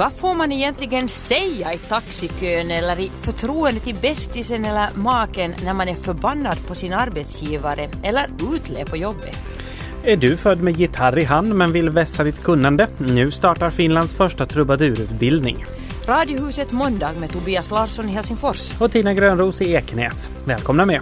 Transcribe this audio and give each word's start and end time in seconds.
Vad 0.00 0.12
får 0.12 0.34
man 0.34 0.52
egentligen 0.52 1.08
säga 1.08 1.72
i 1.72 1.78
taxikön 1.78 2.70
eller 2.70 3.00
i 3.00 3.10
förtroende 3.20 3.80
till 3.80 3.94
bästisen 3.94 4.64
eller 4.64 4.88
maken 4.94 5.54
när 5.64 5.74
man 5.74 5.88
är 5.88 5.94
förbannad 5.94 6.66
på 6.66 6.74
sin 6.74 6.92
arbetsgivare 6.92 7.88
eller 8.02 8.26
utlev 8.54 8.90
på 8.90 8.96
jobbet? 8.96 9.36
Är 10.04 10.16
du 10.16 10.36
född 10.36 10.60
med 10.62 10.76
gitarr 10.76 11.18
i 11.18 11.24
hand 11.24 11.54
men 11.54 11.72
vill 11.72 11.90
vässa 11.90 12.24
ditt 12.24 12.42
kunnande? 12.42 12.88
Nu 12.98 13.30
startar 13.30 13.70
Finlands 13.70 14.14
första 14.14 14.46
trubadurutbildning. 14.46 15.64
Radiohuset 16.06 16.72
måndag 16.72 17.12
med 17.20 17.32
Tobias 17.32 17.70
Larsson 17.70 18.08
i 18.08 18.12
Helsingfors. 18.12 18.80
Och 18.80 18.92
Tina 18.92 19.14
Grönros 19.14 19.60
i 19.60 19.72
Ekenäs. 19.72 20.30
Välkomna 20.44 20.86
med! 20.86 21.00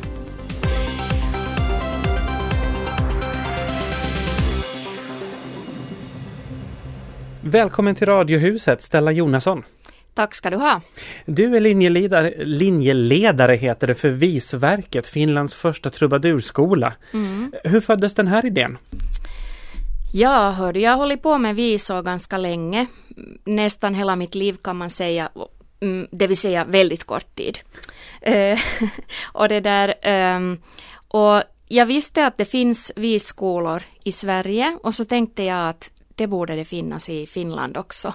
Välkommen 7.42 7.94
till 7.94 8.06
Radiohuset, 8.06 8.82
Stella 8.82 9.12
Jonasson. 9.12 9.64
Tack 10.14 10.34
ska 10.34 10.50
du 10.50 10.56
ha. 10.56 10.80
Du 11.26 11.56
är 11.56 11.60
linjeledare, 11.60 12.44
linjeledare 12.44 13.56
heter 13.56 13.86
det 13.86 13.94
för 13.94 14.10
Visverket, 14.10 15.08
Finlands 15.08 15.54
första 15.54 15.90
trubadurskola. 15.90 16.94
Mm. 17.14 17.52
Hur 17.64 17.80
föddes 17.80 18.14
den 18.14 18.26
här 18.26 18.46
idén? 18.46 18.78
Ja, 20.12 20.50
hörde, 20.50 20.80
jag 20.80 20.90
har 20.90 20.96
hållit 20.96 21.22
på 21.22 21.38
med 21.38 21.56
visor 21.56 22.02
ganska 22.02 22.38
länge. 22.38 22.86
Nästan 23.44 23.94
hela 23.94 24.16
mitt 24.16 24.34
liv 24.34 24.56
kan 24.62 24.76
man 24.76 24.90
säga, 24.90 25.28
mm, 25.80 26.06
det 26.10 26.26
vill 26.26 26.36
säga 26.36 26.64
väldigt 26.64 27.04
kort 27.04 27.34
tid. 27.34 27.58
Eh, 28.20 28.58
och 29.32 29.48
det 29.48 29.60
där, 29.60 29.94
ehm, 30.02 30.58
och 31.08 31.42
jag 31.68 31.86
visste 31.86 32.26
att 32.26 32.36
det 32.36 32.44
finns 32.44 32.92
visskolor 32.96 33.82
i 34.04 34.12
Sverige 34.12 34.78
och 34.82 34.94
så 34.94 35.04
tänkte 35.04 35.42
jag 35.42 35.68
att 35.68 35.90
det 36.18 36.26
borde 36.26 36.56
det 36.56 36.64
finnas 36.64 37.08
i 37.08 37.26
Finland 37.26 37.76
också. 37.76 38.14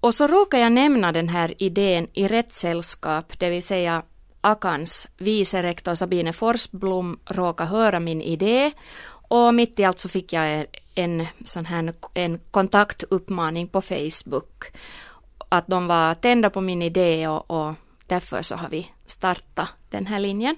Och 0.00 0.14
så 0.14 0.26
råkar 0.26 0.58
jag 0.58 0.72
nämna 0.72 1.12
den 1.12 1.28
här 1.28 1.54
idén 1.58 2.08
i 2.12 2.28
rätt 2.28 2.52
sällskap, 2.52 3.38
det 3.38 3.50
vill 3.50 3.62
säga 3.62 4.02
Akans 4.40 5.08
vice 5.18 5.62
rektor 5.62 5.94
Sabine 5.94 6.32
Forsblom 6.32 7.18
råkade 7.24 7.70
höra 7.70 8.00
min 8.00 8.22
idé 8.22 8.72
och 9.28 9.54
mitt 9.54 9.78
i 9.78 9.84
allt 9.84 9.98
så 9.98 10.08
fick 10.08 10.32
jag 10.32 10.66
en, 10.94 11.26
sån 11.44 11.66
här, 11.66 11.94
en 12.14 12.38
kontaktuppmaning 12.50 13.68
på 13.68 13.80
Facebook. 13.80 14.64
Att 15.48 15.66
de 15.66 15.86
var 15.86 16.14
tända 16.14 16.50
på 16.50 16.60
min 16.60 16.82
idé 16.82 17.28
och, 17.28 17.50
och 17.50 17.74
därför 18.06 18.42
så 18.42 18.56
har 18.56 18.68
vi 18.68 18.90
startat 19.06 19.68
den 19.90 20.06
här 20.06 20.18
linjen. 20.18 20.56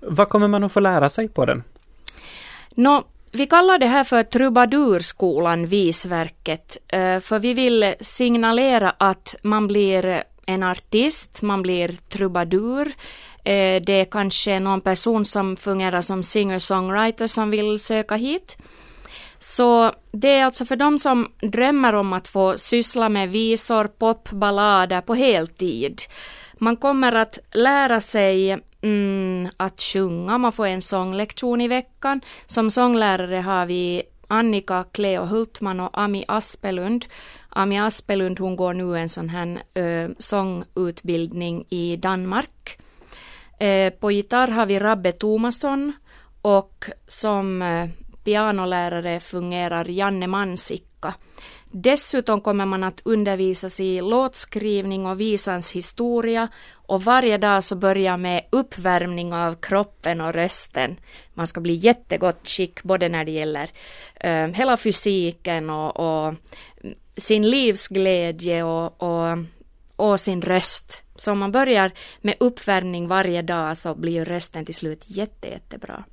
Vad 0.00 0.28
kommer 0.28 0.48
man 0.48 0.64
att 0.64 0.72
få 0.72 0.80
lära 0.80 1.08
sig 1.08 1.28
på 1.28 1.44
den? 1.44 1.62
Nå, 2.74 3.04
vi 3.32 3.46
kallar 3.46 3.78
det 3.78 3.86
här 3.86 4.04
för 4.04 4.22
Trubadurskolan 4.22 5.66
Visverket, 5.66 6.76
eh, 6.88 7.20
för 7.20 7.38
vi 7.38 7.54
vill 7.54 7.94
signalera 8.00 8.94
att 8.98 9.34
man 9.42 9.66
blir 9.66 10.24
en 10.46 10.62
artist, 10.62 11.42
man 11.42 11.62
blir 11.62 11.88
trubadur. 12.08 12.86
Eh, 13.44 13.82
det 13.82 13.92
är 13.92 14.04
kanske 14.04 14.60
någon 14.60 14.80
person 14.80 15.24
som 15.24 15.56
fungerar 15.56 16.00
som 16.00 16.22
singer-songwriter 16.22 17.26
som 17.26 17.50
vill 17.50 17.78
söka 17.78 18.14
hit. 18.14 18.56
Så 19.38 19.92
det 20.12 20.28
är 20.28 20.44
alltså 20.44 20.64
för 20.64 20.76
de 20.76 20.98
som 20.98 21.28
drömmer 21.42 21.94
om 21.94 22.12
att 22.12 22.28
få 22.28 22.58
syssla 22.58 23.08
med 23.08 23.28
visor, 23.28 23.84
pop, 23.84 24.30
ballader 24.30 25.00
på 25.00 25.14
heltid. 25.14 26.00
Man 26.58 26.76
kommer 26.76 27.14
att 27.14 27.38
lära 27.52 28.00
sig 28.00 28.58
mm, 28.82 29.48
att 29.56 29.80
sjunga, 29.80 30.38
man 30.38 30.52
får 30.52 30.66
en 30.66 30.82
sånglektion 30.82 31.60
i 31.60 31.68
veckan. 31.68 32.20
Som 32.46 32.70
sånglärare 32.70 33.36
har 33.36 33.66
vi 33.66 34.02
Annika 34.28 34.84
Cleo 34.92 35.24
Hultman 35.24 35.80
och 35.80 35.98
Ami 35.98 36.24
Aspelund. 36.28 37.04
Ami 37.48 37.78
Aspelund 37.78 38.38
hon 38.40 38.56
går 38.56 38.74
nu 38.74 38.98
en 38.98 39.08
sån 39.08 39.28
här 39.28 39.62
ö, 39.74 40.08
sångutbildning 40.18 41.64
i 41.68 41.96
Danmark. 41.96 42.78
Eh, 43.60 43.92
på 43.92 44.12
gitarr 44.12 44.48
har 44.48 44.66
vi 44.66 44.78
Rabbe 44.78 45.12
Tomasson 45.12 45.92
och 46.42 46.84
som 47.06 47.62
eh, 47.62 47.88
pianolärare 48.24 49.20
fungerar 49.20 49.88
Janne 49.88 50.26
Mansikka. 50.26 51.14
Dessutom 51.70 52.40
kommer 52.40 52.66
man 52.66 52.84
att 52.84 53.00
undervisas 53.04 53.80
i 53.80 54.00
låtskrivning 54.00 55.06
och 55.06 55.20
visans 55.20 55.72
historia 55.72 56.48
och 56.88 57.04
varje 57.04 57.38
dag 57.38 57.64
så 57.64 57.76
börjar 57.76 58.16
med 58.16 58.44
uppvärmning 58.50 59.32
av 59.32 59.54
kroppen 59.54 60.20
och 60.20 60.34
rösten. 60.34 60.96
Man 61.34 61.46
ska 61.46 61.60
bli 61.60 61.74
jättegott 61.74 62.48
skick 62.48 62.82
både 62.82 63.08
när 63.08 63.24
det 63.24 63.30
gäller 63.30 63.70
uh, 64.24 64.54
hela 64.54 64.76
fysiken 64.76 65.70
och, 65.70 65.96
och, 65.96 66.34
sin 67.16 67.50
livsglädje 67.50 68.62
och, 68.62 69.02
och, 69.02 69.38
och 69.96 70.20
sin 70.20 70.42
röst. 70.42 71.02
Så 71.16 71.32
om 71.32 71.38
man 71.38 71.52
börjar 71.52 71.92
med 72.20 72.34
uppvärmning 72.40 73.08
varje 73.08 73.42
dag 73.42 73.76
så 73.76 73.94
blir 73.94 74.24
rösten 74.24 74.64
till 74.64 74.74
slut 74.74 75.04
jätte, 75.06 75.48
jättebra. 75.48 76.04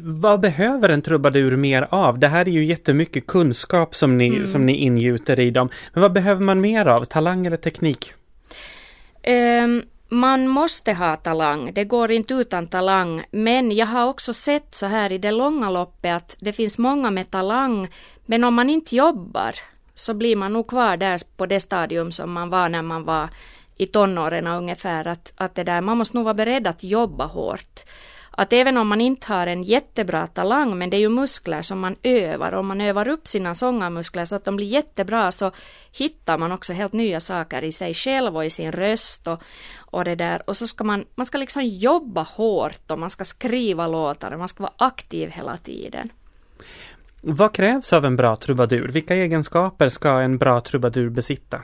Vad 0.00 0.40
behöver 0.40 0.88
en 0.88 1.02
trubadur 1.02 1.56
mer 1.56 1.86
av? 1.90 2.18
Det 2.18 2.28
här 2.28 2.48
är 2.48 2.52
ju 2.52 2.64
jättemycket 2.64 3.26
kunskap 3.26 3.94
som 3.94 4.18
ni, 4.18 4.26
mm. 4.26 4.46
som 4.46 4.66
ni 4.66 4.76
ingjuter 4.76 5.40
i 5.40 5.50
dem. 5.50 5.68
Men 5.92 6.02
vad 6.02 6.12
behöver 6.12 6.42
man 6.42 6.60
mer 6.60 6.86
av? 6.86 7.04
Talang 7.04 7.46
eller 7.46 7.56
teknik? 7.56 8.14
Um, 9.26 9.82
man 10.08 10.48
måste 10.48 10.92
ha 10.92 11.16
talang, 11.16 11.74
det 11.74 11.84
går 11.84 12.10
inte 12.10 12.34
utan 12.34 12.66
talang. 12.66 13.24
Men 13.30 13.72
jag 13.72 13.86
har 13.86 14.06
också 14.06 14.32
sett 14.32 14.74
så 14.74 14.86
här 14.86 15.12
i 15.12 15.18
det 15.18 15.30
långa 15.30 15.70
loppet 15.70 16.16
att 16.16 16.36
det 16.40 16.52
finns 16.52 16.78
många 16.78 17.10
med 17.10 17.30
talang, 17.30 17.88
men 18.26 18.44
om 18.44 18.54
man 18.54 18.70
inte 18.70 18.96
jobbar 18.96 19.54
så 19.94 20.14
blir 20.14 20.36
man 20.36 20.52
nog 20.52 20.66
kvar 20.66 20.96
där 20.96 21.20
på 21.36 21.46
det 21.46 21.60
stadium 21.60 22.12
som 22.12 22.32
man 22.32 22.50
var 22.50 22.68
när 22.68 22.82
man 22.82 23.04
var 23.04 23.28
i 23.76 23.86
tonåren 23.86 24.46
ungefär. 24.46 25.08
Att, 25.08 25.32
att 25.36 25.54
det 25.54 25.64
där, 25.64 25.80
man 25.80 25.98
måste 25.98 26.16
nog 26.16 26.24
vara 26.24 26.34
beredd 26.34 26.66
att 26.66 26.82
jobba 26.82 27.26
hårt 27.26 27.84
att 28.38 28.52
även 28.52 28.76
om 28.76 28.88
man 28.88 29.00
inte 29.00 29.32
har 29.32 29.46
en 29.46 29.62
jättebra 29.62 30.26
talang, 30.26 30.78
men 30.78 30.90
det 30.90 30.96
är 30.96 31.00
ju 31.00 31.08
muskler 31.08 31.62
som 31.62 31.80
man 31.80 31.96
övar, 32.02 32.52
om 32.52 32.66
man 32.66 32.80
övar 32.80 33.08
upp 33.08 33.28
sina 33.28 33.54
sångarmuskler 33.54 34.24
så 34.24 34.36
att 34.36 34.44
de 34.44 34.56
blir 34.56 34.66
jättebra 34.66 35.32
så 35.32 35.50
hittar 35.92 36.38
man 36.38 36.52
också 36.52 36.72
helt 36.72 36.92
nya 36.92 37.20
saker 37.20 37.64
i 37.64 37.72
sig 37.72 37.94
själv 37.94 38.36
och 38.36 38.44
i 38.44 38.50
sin 38.50 38.72
röst 38.72 39.26
och, 39.26 39.42
och 39.78 40.04
det 40.04 40.14
där. 40.14 40.42
Och 40.46 40.56
så 40.56 40.66
ska 40.66 40.84
man, 40.84 41.04
man 41.14 41.26
ska 41.26 41.38
liksom 41.38 41.64
jobba 41.64 42.22
hårt 42.22 42.90
och 42.90 42.98
man 42.98 43.10
ska 43.10 43.24
skriva 43.24 43.86
låtar 43.86 44.32
och 44.32 44.38
man 44.38 44.48
ska 44.48 44.62
vara 44.62 44.74
aktiv 44.76 45.30
hela 45.30 45.56
tiden. 45.56 46.12
Vad 47.20 47.54
krävs 47.54 47.92
av 47.92 48.04
en 48.04 48.16
bra 48.16 48.36
trubadur? 48.36 48.88
Vilka 48.88 49.14
egenskaper 49.14 49.88
ska 49.88 50.20
en 50.20 50.38
bra 50.38 50.60
trubadur 50.60 51.08
besitta? 51.08 51.60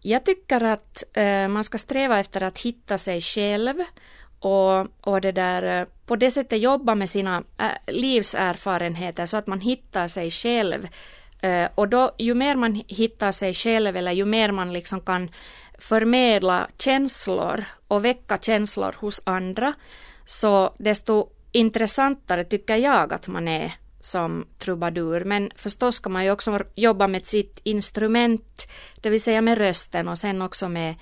Jag 0.00 0.24
tycker 0.24 0.64
att 0.64 1.02
eh, 1.12 1.48
man 1.48 1.64
ska 1.64 1.78
sträva 1.78 2.20
efter 2.20 2.42
att 2.42 2.58
hitta 2.58 2.98
sig 2.98 3.20
själv 3.20 3.74
och, 4.42 4.86
och 5.00 5.20
det 5.20 5.32
där, 5.32 5.80
eh, 5.80 5.86
på 6.06 6.16
det 6.16 6.30
sättet 6.30 6.60
jobba 6.60 6.94
med 6.94 7.10
sina 7.10 7.42
eh, 7.58 7.94
livserfarenheter 7.94 9.26
så 9.26 9.36
att 9.36 9.46
man 9.46 9.60
hittar 9.60 10.08
sig 10.08 10.30
själv. 10.30 10.88
Eh, 11.40 11.68
och 11.74 11.88
då 11.88 12.10
ju 12.18 12.34
mer 12.34 12.56
man 12.56 12.82
hittar 12.88 13.32
sig 13.32 13.54
själv 13.54 13.96
eller 13.96 14.12
ju 14.12 14.24
mer 14.24 14.52
man 14.52 14.72
liksom 14.72 15.00
kan 15.00 15.30
förmedla 15.78 16.68
känslor 16.78 17.64
och 17.88 18.04
väcka 18.04 18.38
känslor 18.38 18.94
hos 18.98 19.22
andra 19.24 19.72
så 20.24 20.74
desto 20.78 21.28
intressantare 21.52 22.44
tycker 22.44 22.76
jag 22.76 23.12
att 23.12 23.28
man 23.28 23.48
är 23.48 23.72
som 24.00 24.46
trubadur. 24.58 25.24
Men 25.24 25.50
förstås 25.56 25.94
ska 25.94 26.10
man 26.10 26.24
ju 26.24 26.30
också 26.30 26.58
jobba 26.74 27.08
med 27.08 27.26
sitt 27.26 27.60
instrument, 27.62 28.68
det 29.00 29.10
vill 29.10 29.22
säga 29.22 29.40
med 29.40 29.58
rösten 29.58 30.08
och 30.08 30.18
sen 30.18 30.42
också 30.42 30.68
med 30.68 30.94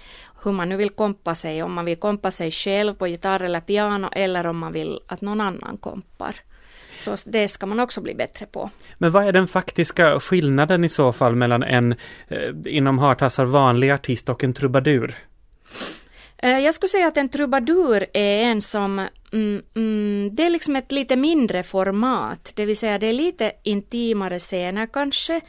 hur 0.45 0.53
man 0.53 0.69
nu 0.69 0.77
vill 0.77 0.91
kompa 0.91 1.35
sig, 1.35 1.63
om 1.63 1.73
man 1.73 1.85
vill 1.85 1.97
kompa 1.97 2.31
sig 2.31 2.51
själv 2.51 2.95
på 2.95 3.07
gitarr 3.07 3.43
eller 3.43 3.61
piano 3.61 4.09
eller 4.13 4.47
om 4.47 4.59
man 4.59 4.73
vill 4.73 5.01
att 5.07 5.21
någon 5.21 5.41
annan 5.41 5.77
kompar. 5.77 6.37
Så 6.99 7.17
det 7.25 7.49
ska 7.49 7.67
man 7.67 7.81
också 7.81 8.01
bli 8.01 8.15
bättre 8.15 8.47
på. 8.47 8.71
Men 8.99 9.11
vad 9.11 9.25
är 9.25 9.33
den 9.33 9.49
faktiska 9.49 10.21
skillnaden 10.21 10.85
i 10.85 10.89
så 10.89 11.13
fall 11.13 11.37
mellan 11.37 11.63
en 11.63 11.93
eh, 12.29 12.39
inom 12.65 12.99
hartassar 12.99 13.45
vanlig 13.45 13.91
artist 13.91 14.29
och 14.29 14.45
en 14.45 14.55
trubadur? 14.55 15.15
Eh, 16.43 16.59
jag 16.59 16.75
skulle 16.75 16.89
säga 16.89 17.09
att 17.09 17.17
en 17.17 17.29
trubadur 17.29 18.07
är 18.13 18.43
en 18.43 18.61
som, 18.61 19.09
mm, 19.33 19.63
mm, 19.77 20.31
det 20.33 20.45
är 20.45 20.51
liksom 20.51 20.77
ett 20.77 20.93
lite 20.93 21.17
mindre 21.17 21.63
format, 21.63 22.53
det 22.57 22.65
vill 22.65 22.77
säga 22.77 22.99
det 22.99 23.07
är 23.07 23.13
lite 23.13 23.53
intimare 23.63 24.39
scener 24.39 24.87
kanske 24.93 25.41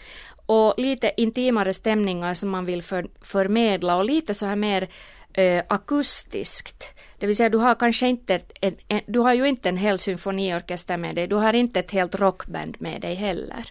och 0.51 0.74
lite 0.77 1.12
intimare 1.18 1.74
stämningar 1.74 2.33
som 2.33 2.50
man 2.50 2.65
vill 2.65 2.83
för, 2.83 3.06
förmedla 3.21 3.95
och 3.98 4.06
lite 4.06 4.33
så 4.33 4.45
här 4.45 4.56
mer 4.56 4.88
eh, 5.33 5.63
akustiskt. 5.68 6.83
Det 7.19 7.27
vill 7.27 7.36
säga 7.36 7.50
du 7.50 7.57
har 7.57 7.75
kanske 7.75 8.07
inte, 8.07 8.39
en, 8.62 8.75
en, 8.88 9.01
du 9.07 9.19
har 9.19 9.33
ju 9.33 9.48
inte 9.48 9.69
en 9.69 9.77
hel 9.77 10.00
symfoniorkester 10.00 10.98
med 10.98 11.15
dig, 11.15 11.27
du 11.27 11.36
har 11.36 11.53
inte 11.53 11.80
ett 11.80 11.92
helt 11.92 12.15
rockband 12.15 12.75
med 12.80 13.01
dig 13.01 13.15
heller. 13.15 13.65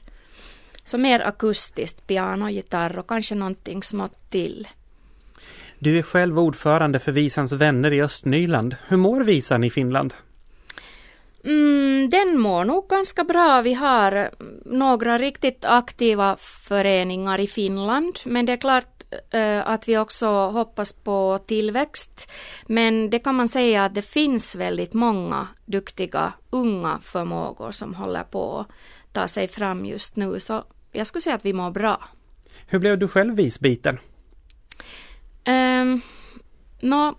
Så 0.84 0.98
mer 0.98 1.20
akustiskt, 1.20 2.06
piano, 2.06 2.48
gitarr 2.48 2.98
och 2.98 3.08
kanske 3.08 3.34
någonting 3.34 3.82
smått 3.82 4.30
till. 4.30 4.68
Du 5.78 5.98
är 5.98 6.02
själv 6.02 6.38
ordförande 6.38 6.98
för 6.98 7.12
Visans 7.12 7.52
vänner 7.52 7.92
i 7.92 8.02
Östnyland. 8.02 8.76
Hur 8.88 8.96
mår 8.96 9.24
Visan 9.24 9.64
i 9.64 9.70
Finland? 9.70 10.14
Mm, 11.44 12.10
den 12.10 12.40
mår 12.40 12.64
nog 12.64 12.88
ganska 12.88 13.24
bra. 13.24 13.62
Vi 13.62 13.74
har 13.74 14.30
några 14.64 15.18
riktigt 15.18 15.64
aktiva 15.64 16.36
föreningar 16.36 17.40
i 17.40 17.46
Finland, 17.46 18.18
men 18.24 18.46
det 18.46 18.52
är 18.52 18.56
klart 18.56 19.04
uh, 19.34 19.68
att 19.68 19.88
vi 19.88 19.98
också 19.98 20.26
hoppas 20.28 20.92
på 20.92 21.38
tillväxt. 21.46 22.30
Men 22.66 23.10
det 23.10 23.18
kan 23.18 23.34
man 23.34 23.48
säga 23.48 23.84
att 23.84 23.94
det 23.94 24.02
finns 24.02 24.56
väldigt 24.56 24.92
många 24.92 25.48
duktiga 25.64 26.32
unga 26.50 27.00
förmågor 27.02 27.70
som 27.70 27.94
håller 27.94 28.24
på 28.24 28.58
att 28.58 28.68
ta 29.12 29.28
sig 29.28 29.48
fram 29.48 29.86
just 29.86 30.16
nu, 30.16 30.40
så 30.40 30.64
jag 30.92 31.06
skulle 31.06 31.22
säga 31.22 31.36
att 31.36 31.44
vi 31.44 31.52
mår 31.52 31.70
bra. 31.70 32.08
Hur 32.66 32.78
blev 32.78 32.98
du 32.98 33.08
själv 33.08 33.34
visbiten? 33.34 33.98
Um, 35.46 36.00
no, 36.80 37.18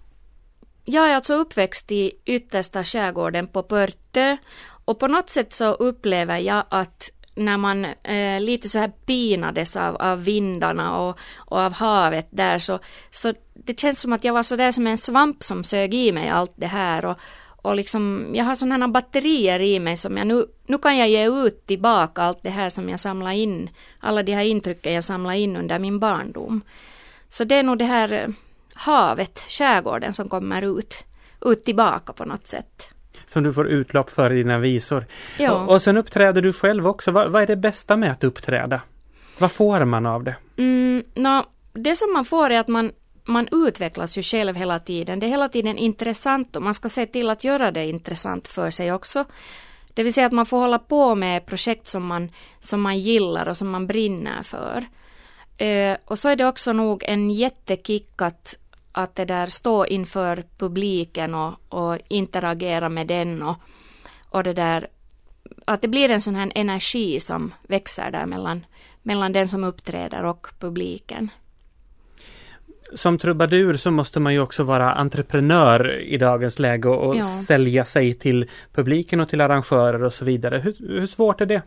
jag 0.83 1.10
är 1.10 1.16
alltså 1.16 1.33
uppväxt 1.33 1.92
i 1.92 2.12
yttersta 2.25 2.83
skärgården 2.83 3.48
på 3.48 3.63
Pörtö 3.63 4.38
och 4.86 5.00
på 5.00 5.07
något 5.07 5.30
sätt 5.30 5.54
så 5.54 5.74
upplever 5.74 6.38
jag 6.38 6.63
att 6.69 7.10
när 7.36 7.57
man 7.57 7.86
eh, 7.86 8.42
lite 8.42 8.69
så 8.69 8.80
här 8.80 8.92
pinades 9.06 9.75
av, 9.75 9.95
av 9.95 10.24
vindarna 10.24 11.00
och, 11.00 11.19
och 11.36 11.60
av 11.60 11.74
havet 11.74 12.28
där 12.30 12.60
så, 12.60 12.80
så 13.12 13.33
det 13.54 13.80
känns 13.80 14.01
som 14.01 14.13
att 14.13 14.24
jag 14.24 14.33
var 14.33 14.44
så 14.44 14.56
där 14.56 14.72
som 14.72 14.88
en 14.88 14.98
svamp 14.98 15.44
som 15.44 15.63
sög 15.63 15.94
i 15.94 16.12
mig 16.12 16.30
allt 16.30 16.54
det 16.56 16.68
här 16.68 17.06
och, 17.06 17.19
och 17.62 17.75
liksom 17.75 18.31
jag 18.33 18.45
har 18.45 18.56
sådana 18.56 18.88
batterier 18.88 19.60
i 19.60 19.80
mig 19.80 19.98
som 19.98 20.18
jag 20.18 20.28
nu, 20.28 20.45
nu 20.66 20.78
kan 20.78 20.98
jag 20.98 21.10
ge 21.10 21.45
ut 21.45 21.68
tillbaka 21.68 22.22
allt 22.22 22.44
det 22.44 22.50
här 22.50 22.69
som 22.69 22.89
jag 22.89 23.00
samlar 23.00 23.31
in, 23.31 23.69
alla 24.00 24.24
de 24.24 24.33
här 24.33 24.44
intrycken 24.44 24.94
jag 24.94 25.04
samlar 25.04 25.33
in 25.33 25.56
under 25.56 25.80
min 25.80 26.00
barndom. 26.00 26.62
Så 27.30 27.44
det 27.44 27.56
är 27.56 27.63
nog 27.63 27.78
det 27.78 27.86
här 27.86 28.12
eh, 28.12 28.28
havet, 28.81 29.45
skärgården 29.50 30.13
som 30.13 30.30
kommer 30.30 30.80
ut, 30.80 31.06
ut 31.45 31.66
tillbaka 31.66 32.13
på 32.13 32.25
något 32.25 32.48
sätt. 32.48 32.88
Som 33.25 33.44
du 33.44 33.54
får 33.54 33.68
utlopp 33.68 34.10
för 34.10 34.31
i 34.33 34.36
dina 34.36 34.60
visor. 34.60 35.06
Ja. 35.39 35.51
Och, 35.51 35.74
och 35.74 35.81
sen 35.81 35.98
uppträder 35.98 36.42
du 36.42 36.54
själv 36.54 36.88
också. 36.88 37.12
Vad, 37.12 37.31
vad, 37.31 37.44
är 37.44 37.48
det 37.48 37.56
bästa 37.56 37.98
med 37.98 38.12
att 38.12 38.24
uppträda? 38.24 38.81
Vad 39.39 39.51
får 39.51 39.86
man 39.86 40.06
av 40.06 40.24
det? 40.24 40.36
Mm, 40.57 41.04
no, 41.16 41.44
det 41.74 41.95
som 41.95 42.13
man 42.13 42.25
får 42.25 42.50
är 42.50 42.60
att 42.60 42.68
man, 42.68 42.92
man 43.24 43.48
utvecklas 43.51 44.18
ju 44.18 44.22
själv 44.24 44.56
hela 44.56 44.80
tiden. 44.80 45.19
Det 45.19 45.25
är 45.25 45.30
hela 45.30 45.50
tiden 45.50 45.78
intressant 45.78 46.56
och 46.56 46.62
man 46.62 46.74
ska 46.74 46.89
se 46.89 47.06
till 47.06 47.30
att 47.30 47.44
göra 47.44 47.72
det 47.72 47.86
intressant 47.86 48.48
för 48.48 48.69
sig 48.69 48.94
också. 48.94 49.25
Det 49.94 50.04
vill 50.04 50.13
säga 50.13 50.28
att 50.28 50.33
man 50.33 50.45
får 50.45 50.60
hålla 50.60 50.80
på 50.80 51.16
med 51.16 51.45
projekt 51.45 51.88
som 51.88 52.06
man, 52.06 52.31
som 52.60 52.81
man 52.81 53.00
gillar 53.00 53.48
och 53.48 53.57
som 53.57 53.69
man 53.69 53.88
brinner 53.88 54.44
för. 54.44 54.86
Eh, 55.57 55.98
och 56.06 56.19
så 56.19 56.30
är 56.30 56.36
det 56.36 56.45
också 56.45 56.74
nog 56.74 57.04
en 57.07 57.31
jättekick 57.31 58.22
att, 58.22 58.56
att 58.91 59.15
det 59.15 59.25
där 59.25 59.47
stå 59.47 59.85
inför 59.85 60.43
publiken 60.57 61.35
och, 61.35 61.53
och 61.69 61.97
interagera 62.07 62.89
med 62.89 63.07
den 63.07 63.43
och, 63.43 63.55
och 64.29 64.43
det 64.43 64.53
där 64.53 64.88
att 65.65 65.81
det 65.81 65.88
blir 65.88 66.09
en 66.09 66.21
sån 66.21 66.35
här 66.35 66.51
energi 66.55 67.19
som 67.19 67.53
växer 67.67 68.11
där 68.11 68.25
mellan, 68.25 68.65
mellan 69.03 69.33
den 69.33 69.47
som 69.47 69.63
uppträder 69.63 70.23
och 70.23 70.47
publiken. 70.59 71.29
Som 72.93 73.17
trubadur 73.17 73.77
så 73.77 73.91
måste 73.91 74.19
man 74.19 74.33
ju 74.33 74.39
också 74.39 74.63
vara 74.63 74.94
entreprenör 74.94 75.99
i 75.99 76.17
dagens 76.17 76.59
läge 76.59 76.89
och, 76.89 77.07
och 77.07 77.15
ja. 77.15 77.44
sälja 77.47 77.85
sig 77.85 78.13
till 78.13 78.49
publiken 78.73 79.19
och 79.19 79.29
till 79.29 79.41
arrangörer 79.41 80.03
och 80.03 80.13
så 80.13 80.25
vidare. 80.25 80.57
Hur, 80.57 80.99
hur 80.99 81.07
svårt 81.07 81.41
är 81.41 81.45
det? 81.45 81.61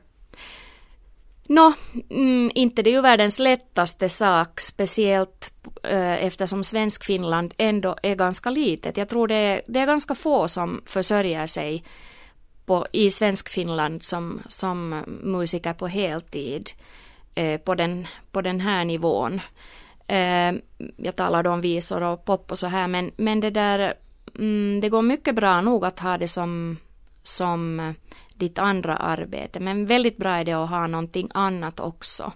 Nå, 1.48 1.72
mm, 2.10 2.50
inte 2.54 2.82
det 2.82 2.90
är 2.90 2.94
ju 2.94 3.00
världens 3.00 3.38
lättaste 3.38 4.08
sak, 4.08 4.60
speciellt 4.60 5.52
eh, 5.82 6.24
eftersom 6.24 6.64
Svensk-Finland 6.64 7.54
ändå 7.58 7.96
är 8.02 8.14
ganska 8.14 8.50
litet. 8.50 8.96
Jag 8.96 9.08
tror 9.08 9.28
det 9.28 9.34
är, 9.34 9.62
det 9.66 9.80
är 9.80 9.86
ganska 9.86 10.14
få 10.14 10.48
som 10.48 10.82
försörjer 10.86 11.46
sig 11.46 11.84
på, 12.66 12.86
i 12.92 13.10
Svensk-Finland 13.10 14.02
som, 14.02 14.42
som 14.48 15.04
musiker 15.22 15.72
på 15.72 15.86
heltid 15.86 16.70
eh, 17.34 17.60
på, 17.60 17.74
den, 17.74 18.06
på 18.32 18.40
den 18.40 18.60
här 18.60 18.84
nivån. 18.84 19.40
Eh, 20.06 20.52
jag 20.96 21.16
talade 21.16 21.48
om 21.48 21.60
visor 21.60 22.02
och 22.02 22.24
pop 22.24 22.50
och 22.50 22.58
så 22.58 22.66
här, 22.66 22.88
men, 22.88 23.10
men 23.16 23.40
det 23.40 23.50
där, 23.50 23.94
mm, 24.38 24.80
det 24.80 24.88
går 24.88 25.02
mycket 25.02 25.34
bra 25.34 25.60
nog 25.60 25.84
att 25.84 26.00
ha 26.00 26.18
det 26.18 26.28
som, 26.28 26.76
som 27.22 27.94
ditt 28.34 28.58
andra 28.58 28.96
arbete. 28.96 29.60
Men 29.60 29.86
väldigt 29.86 30.16
bra 30.16 30.30
är 30.30 30.44
det 30.44 30.52
att 30.52 30.70
ha 30.70 30.86
någonting 30.86 31.28
annat 31.34 31.80
också. 31.80 32.32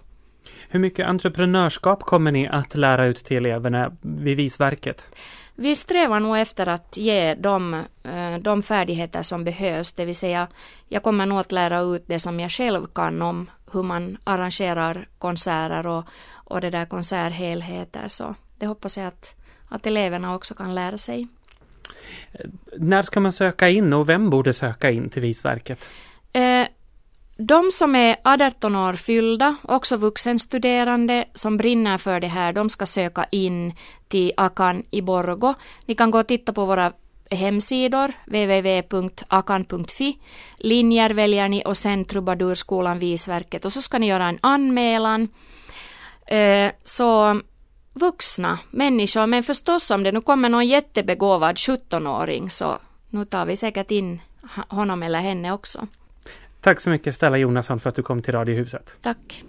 Hur 0.69 0.79
mycket 0.79 1.07
entreprenörskap 1.07 2.03
kommer 2.03 2.31
ni 2.31 2.47
att 2.47 2.75
lära 2.75 3.05
ut 3.05 3.25
till 3.25 3.37
eleverna 3.37 3.91
vid 4.01 4.37
Visverket? 4.37 5.05
Vi 5.55 5.75
strävar 5.75 6.19
nog 6.19 6.37
efter 6.37 6.67
att 6.67 6.97
ge 6.97 7.35
dem 7.35 7.73
eh, 8.03 8.37
de 8.41 8.63
färdigheter 8.63 9.23
som 9.23 9.43
behövs, 9.43 9.93
det 9.93 10.05
vill 10.05 10.15
säga 10.15 10.47
jag 10.87 11.03
kommer 11.03 11.25
nog 11.25 11.39
att 11.39 11.51
lära 11.51 11.81
ut 11.81 12.03
det 12.07 12.19
som 12.19 12.39
jag 12.39 12.51
själv 12.51 12.85
kan 12.85 13.21
om 13.21 13.49
hur 13.71 13.83
man 13.83 14.17
arrangerar 14.23 15.07
konserter 15.17 15.87
och, 15.87 16.03
och 16.31 16.61
det 16.61 16.69
där 16.69 16.85
konserthelheter, 16.85 18.07
så 18.07 18.35
det 18.57 18.67
hoppas 18.67 18.97
jag 18.97 19.07
att, 19.07 19.35
att 19.69 19.85
eleverna 19.85 20.35
också 20.35 20.53
kan 20.53 20.75
lära 20.75 20.97
sig. 20.97 21.27
När 22.77 23.01
ska 23.01 23.19
man 23.19 23.33
söka 23.33 23.69
in 23.69 23.93
och 23.93 24.09
vem 24.09 24.29
borde 24.29 24.53
söka 24.53 24.91
in 24.91 25.09
till 25.09 25.21
Visverket? 25.21 25.89
Eh, 26.33 26.67
de 27.37 27.71
som 27.71 27.95
är 27.95 28.15
18 28.23 28.75
år 28.75 28.93
fyllda, 28.93 29.55
också 29.63 29.97
vuxenstuderande 29.97 31.25
som 31.33 31.57
brinner 31.57 31.97
för 31.97 32.19
det 32.19 32.27
här, 32.27 32.53
de 32.53 32.69
ska 32.69 32.85
söka 32.85 33.25
in 33.31 33.73
till 34.07 34.33
Akan 34.37 34.83
i 34.91 35.01
Borgo. 35.01 35.53
Ni 35.85 35.95
kan 35.95 36.11
gå 36.11 36.19
och 36.19 36.27
titta 36.27 36.53
på 36.53 36.65
våra 36.65 36.93
hemsidor, 37.31 38.11
www.akan.fi. 38.25 40.17
Linjer 40.57 41.09
väljer 41.09 41.49
ni 41.49 41.63
och 41.65 41.77
sen 41.77 42.05
Trubadurskolan 42.05 42.99
Visverket 42.99 43.65
och 43.65 43.73
så 43.73 43.81
ska 43.81 43.99
ni 43.99 44.07
göra 44.07 44.27
en 44.29 44.39
anmälan. 44.41 45.27
Eh, 46.25 46.71
så 46.83 47.41
vuxna 47.93 48.59
människor, 48.71 49.27
men 49.27 49.43
förstås 49.43 49.91
om 49.91 50.03
det 50.03 50.11
nu 50.11 50.21
kommer 50.21 50.49
någon 50.49 50.67
jättebegåvad 50.67 51.55
17-åring 51.55 52.49
så 52.49 52.77
nu 53.09 53.25
tar 53.25 53.45
vi 53.45 53.55
säkert 53.55 53.91
in 53.91 54.21
honom 54.67 55.03
eller 55.03 55.19
henne 55.19 55.51
också. 55.51 55.87
Tack 56.61 56.79
så 56.79 56.89
mycket 56.89 57.15
Stella 57.15 57.37
Jonasson 57.37 57.79
för 57.79 57.89
att 57.89 57.95
du 57.95 58.03
kom 58.03 58.21
till 58.21 58.33
Radiohuset. 58.33 58.95
Tack. 59.01 59.43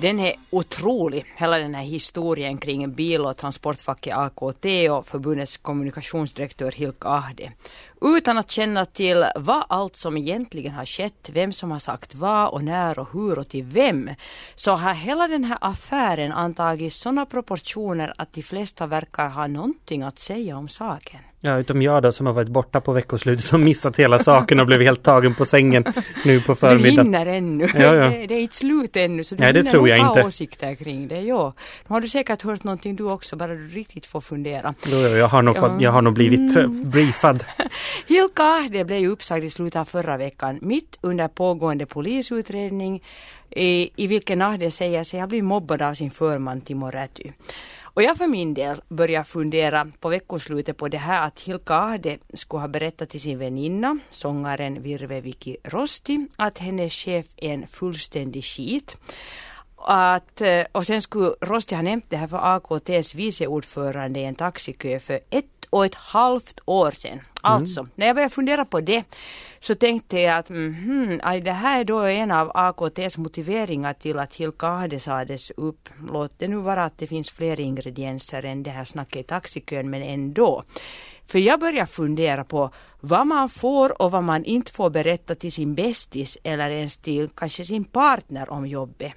Den 0.00 0.20
är 0.20 0.32
otrolig, 0.50 1.24
hela 1.36 1.58
den 1.58 1.74
här 1.74 1.82
historien 1.82 2.58
kring 2.58 2.92
bil 2.92 3.20
och 3.20 3.36
transportfacket 3.36 4.16
AKT 4.16 4.90
och 4.90 5.06
förbundets 5.06 5.56
kommunikationsdirektör 5.56 6.72
Hilka 6.72 7.08
Ahde. 7.08 7.52
Utan 8.00 8.38
att 8.38 8.50
känna 8.50 8.84
till 8.84 9.24
vad 9.36 9.64
allt 9.68 9.96
som 9.96 10.16
egentligen 10.16 10.72
har 10.72 10.86
skett, 10.86 11.30
vem 11.32 11.52
som 11.52 11.70
har 11.70 11.78
sagt 11.78 12.14
vad 12.14 12.48
och 12.48 12.64
när 12.64 12.98
och 12.98 13.08
hur 13.12 13.38
och 13.38 13.48
till 13.48 13.64
vem, 13.64 14.10
så 14.54 14.72
har 14.72 14.94
hela 14.94 15.28
den 15.28 15.44
här 15.44 15.58
affären 15.60 16.32
antagit 16.32 16.92
sådana 16.92 17.26
proportioner 17.26 18.14
att 18.16 18.32
de 18.32 18.42
flesta 18.42 18.86
verkar 18.86 19.28
ha 19.28 19.46
någonting 19.46 20.02
att 20.02 20.18
säga 20.18 20.56
om 20.56 20.68
saken. 20.68 21.20
Ja, 21.40 21.58
utom 21.58 21.82
jag 21.82 22.02
då 22.02 22.12
som 22.12 22.26
har 22.26 22.32
varit 22.32 22.48
borta 22.48 22.80
på 22.80 22.92
veckoslutet 22.92 23.52
och 23.52 23.60
missat 23.60 23.96
hela 23.96 24.18
saken 24.18 24.60
och 24.60 24.66
blev 24.66 24.80
helt 24.80 25.02
tagen 25.02 25.34
på 25.34 25.44
sängen 25.44 25.84
nu 26.24 26.40
på 26.40 26.54
förmiddagen. 26.54 27.12
Du 27.12 27.18
hinner 27.18 27.26
ännu. 27.26 27.66
Ja, 27.74 27.94
ja. 27.94 28.08
Det, 28.10 28.26
det, 28.26 28.34
är 28.34 28.40
inte 28.40 28.56
slut 28.56 28.96
ännu 28.96 29.24
så 29.24 29.34
du 29.34 29.40
Nej, 29.40 29.52
det 29.52 29.58
hinner 29.58 29.70
tror 29.70 29.88
jag 29.88 29.98
ha 29.98 30.08
inte. 30.08 30.22
åsikter 30.26 30.74
kring 30.74 31.08
det. 31.08 31.20
Ja. 31.20 31.54
Nu 31.86 31.94
har 31.94 32.00
du 32.00 32.08
säkert 32.08 32.42
hört 32.42 32.64
någonting 32.64 32.96
du 32.96 33.04
också, 33.04 33.36
bara 33.36 33.54
du 33.54 33.68
riktigt 33.68 34.06
får 34.06 34.20
fundera. 34.20 34.74
Jo, 34.86 34.98
jag, 34.98 35.28
har 35.28 35.42
nog 35.42 35.56
jag 35.80 35.92
har 35.92 36.02
nog 36.02 36.14
blivit 36.14 36.56
eh, 36.56 36.64
mm. 36.64 36.90
briefad. 36.90 37.44
Hilka 38.06 38.42
Ahde 38.42 38.84
blev 38.84 39.10
uppsagd 39.10 39.44
i 39.44 39.50
slutet 39.50 39.80
av 39.80 39.84
förra 39.84 40.16
veckan 40.16 40.58
mitt 40.62 40.98
under 41.00 41.28
pågående 41.28 41.86
polisutredning 41.86 43.02
i, 43.50 43.90
i 43.96 44.06
vilken 44.06 44.42
Ahde 44.42 44.70
säger 44.70 45.04
sig 45.04 45.20
ha 45.20 45.26
blivit 45.26 45.44
mobbad 45.44 45.82
av 45.82 45.94
sin 45.94 46.10
förman 46.10 46.60
Timo 46.60 46.90
Räty. 46.90 47.32
Och 47.98 48.02
jag 48.02 48.16
för 48.16 48.26
min 48.26 48.54
del 48.54 48.82
börjar 48.88 49.22
fundera 49.22 49.86
på 50.00 50.08
veckoslutet 50.08 50.76
på 50.76 50.88
det 50.88 50.98
här 50.98 51.26
att 51.26 51.40
Hilka 51.40 51.74
Ahde 51.74 52.18
skulle 52.34 52.60
ha 52.60 52.68
berättat 52.68 53.08
till 53.08 53.20
sin 53.20 53.38
väninna, 53.38 53.98
sångaren 54.10 54.82
Virve 54.82 55.20
Viki 55.20 55.56
Rosti, 55.64 56.26
att 56.36 56.58
hennes 56.58 56.92
chef 56.92 57.26
är 57.36 57.54
en 57.54 57.66
fullständig 57.66 58.44
skit. 58.44 58.96
Att, 59.76 60.40
eh, 60.40 60.64
och 60.72 60.86
sen 60.86 61.02
skulle 61.02 61.30
Rosti 61.40 61.74
ha 61.74 61.82
nämnt 61.82 62.10
det 62.10 62.16
här 62.16 62.26
för 62.26 62.56
AKTs 62.56 63.14
viceordförande 63.14 64.20
i 64.20 64.24
en 64.24 64.34
taxikö 64.34 65.00
för 65.00 65.20
ett 65.30 65.44
och 65.70 65.84
ett 65.84 65.94
halvt 65.94 66.60
år 66.64 66.90
sedan. 66.90 67.20
Mm. 67.44 67.56
Alltså, 67.56 67.80
mm. 67.80 67.90
när 67.94 68.06
jag 68.06 68.16
började 68.16 68.34
fundera 68.34 68.64
på 68.64 68.80
det 68.80 69.04
så 69.58 69.74
tänkte 69.74 70.20
jag 70.20 70.38
att 70.38 70.50
mm, 70.50 71.20
det 71.44 71.52
här 71.52 71.80
är 71.80 71.84
då 71.84 72.00
en 72.00 72.30
av 72.30 72.50
AKTs 72.54 73.18
motiveringar 73.18 73.92
till 73.92 74.18
att 74.18 74.34
Hilkahde 74.34 75.00
sades 75.00 75.50
upp. 75.50 75.88
Låt 76.12 76.38
det 76.38 76.48
nu 76.48 76.56
vara 76.56 76.84
att 76.84 76.98
det 76.98 77.06
finns 77.06 77.30
fler 77.30 77.60
ingredienser 77.60 78.44
än 78.44 78.62
det 78.62 78.70
här 78.70 78.84
snacket 78.84 79.16
i 79.16 79.22
taxikön, 79.22 79.90
men 79.90 80.02
ändå. 80.02 80.62
För 81.26 81.38
jag 81.38 81.60
börjar 81.60 81.86
fundera 81.86 82.44
på 82.44 82.70
vad 83.00 83.26
man 83.26 83.48
får 83.48 84.02
och 84.02 84.10
vad 84.10 84.24
man 84.24 84.44
inte 84.44 84.72
får 84.72 84.90
berätta 84.90 85.34
till 85.34 85.52
sin 85.52 85.74
bästis 85.74 86.38
eller 86.42 86.70
ens 86.70 86.96
till 86.96 87.28
kanske 87.28 87.64
sin 87.64 87.84
partner 87.84 88.50
om 88.50 88.66
jobbet. 88.66 89.12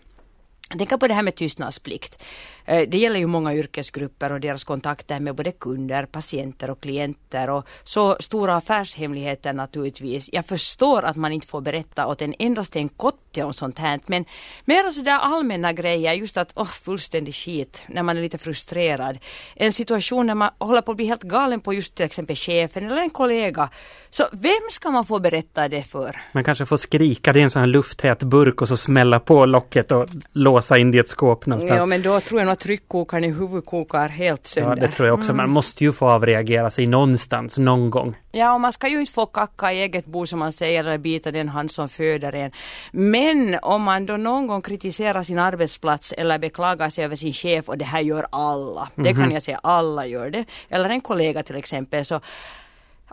Tänk 0.78 1.00
på 1.00 1.08
det 1.08 1.14
här 1.14 1.24
med 1.24 1.36
tystnadsplikt. 1.36 2.24
Eh, 2.66 2.90
det 2.90 2.98
gäller 2.98 3.20
ju 3.20 3.28
många 3.28 3.54
yrkesgrupper 3.54 4.32
och 4.32 4.40
deras 4.40 4.64
kontakter 4.64 5.20
med 5.20 5.36
både 5.36 5.52
kunder, 5.52 6.06
patienter 6.06 6.70
och 6.70 6.82
klienter 6.82 7.50
och 7.50 7.68
så 7.84 8.18
stora 8.20 8.56
affärshemligheter 8.56 9.54
naturligtvis. 9.54 10.30
Jag 10.34 10.46
förstår 10.46 11.04
att 11.06 11.16
man 11.16 11.32
inte 11.32 11.48
får 11.48 11.62
berätta 11.62 12.08
åt 12.08 12.22
en 12.22 12.34
endast 12.40 12.76
en 12.76 12.90
kotte 12.90 13.44
om 13.44 13.54
sånt 13.54 13.80
här 13.80 14.00
men 14.06 14.26
mer 14.66 14.92
sådär 14.92 15.20
allmänna 15.20 15.74
grejer 15.74 16.14
just 16.14 16.38
att 16.38 16.58
oh, 16.58 16.66
fullständig 16.66 17.36
skit 17.36 17.84
när 17.88 18.04
man 18.04 18.18
är 18.18 18.22
lite 18.22 18.38
frustrerad. 18.38 19.18
En 19.56 19.74
situation 19.74 20.28
när 20.28 20.36
man 20.36 20.50
håller 20.58 20.82
på 20.82 20.92
att 20.92 20.98
bli 20.98 21.06
helt 21.06 21.24
galen 21.24 21.60
på 21.60 21.74
just 21.74 21.96
till 21.96 22.06
exempel 22.06 22.36
chefen 22.36 22.86
eller 22.86 23.02
en 23.02 23.10
kollega. 23.10 23.70
Så 24.10 24.24
vem 24.32 24.62
ska 24.70 24.92
man 24.92 25.06
få 25.06 25.20
berätta 25.20 25.68
det 25.68 25.84
för? 25.84 26.22
Man 26.32 26.44
kanske 26.44 26.66
får 26.66 26.78
skrika 26.78 27.34
det 27.34 27.40
är 27.40 27.44
en 27.44 27.50
sån 27.50 27.60
här 27.60 27.68
lufttät 27.68 28.24
burk 28.24 28.62
och 28.62 28.68
så 28.68 28.78
smälla 28.78 29.20
på 29.20 29.46
locket 29.46 29.92
och 29.92 30.08
låsa 30.32 30.78
in 30.78 30.92
det 30.92 30.98
i 30.98 31.00
ett 31.00 31.10
skåp 31.10 31.46
någonstans. 31.46 31.80
Ja 31.80 31.86
men 31.86 32.02
då 32.02 32.20
tror 32.20 32.42
jag 32.42 32.48
att 32.52 32.60
tryckkokaren 32.60 33.24
i 33.24 33.32
huvudet 33.32 33.66
kokar 33.66 34.10
helt 34.10 34.48
sönder. 34.48 34.70
Ja, 34.70 34.76
det 34.76 34.88
tror 34.88 35.08
jag 35.08 35.20
också. 35.20 35.34
Man 35.34 35.40
mm. 35.40 35.52
måste 35.52 35.84
ju 35.84 35.92
få 35.92 36.10
avreagera 36.10 36.70
sig 36.70 36.88
någonstans, 36.88 37.58
någon 37.58 37.90
gång. 37.90 38.16
Ja, 38.32 38.54
och 38.54 38.62
man 38.62 38.74
ska 38.74 38.88
ju 38.88 39.00
inte 39.00 39.12
få 39.12 39.26
kacka 39.26 39.74
i 39.74 39.82
eget 39.82 40.06
bo 40.06 40.28
som 40.28 40.40
man 40.40 40.52
säger, 40.52 40.80
eller 40.80 40.98
bita 40.98 41.32
den 41.32 41.50
hand 41.50 41.72
som 41.72 41.90
föder 41.90 42.36
en. 42.36 42.52
Men 42.92 43.60
om 43.62 43.84
man 43.84 44.06
då 44.06 44.18
någon 44.18 44.48
gång 44.48 44.62
kritiserar 44.62 45.24
sin 45.24 45.40
arbetsplats 45.40 46.12
eller 46.12 46.40
beklagar 46.40 46.90
sig 46.90 47.04
över 47.04 47.16
sin 47.16 47.34
chef, 47.34 47.70
och 47.70 47.78
det 47.78 47.86
här 47.86 48.02
gör 48.02 48.26
alla, 48.30 48.82
mm 48.82 48.92
-hmm. 48.96 49.04
det 49.04 49.14
kan 49.14 49.22
mhm. 49.22 49.32
jag 49.32 49.44
säga, 49.44 49.60
alla 49.64 50.06
gör 50.06 50.30
det, 50.30 50.46
eller 50.70 50.90
en 50.90 51.02
kollega 51.02 51.44
till 51.44 51.56
exempel, 51.56 52.06
så 52.06 52.22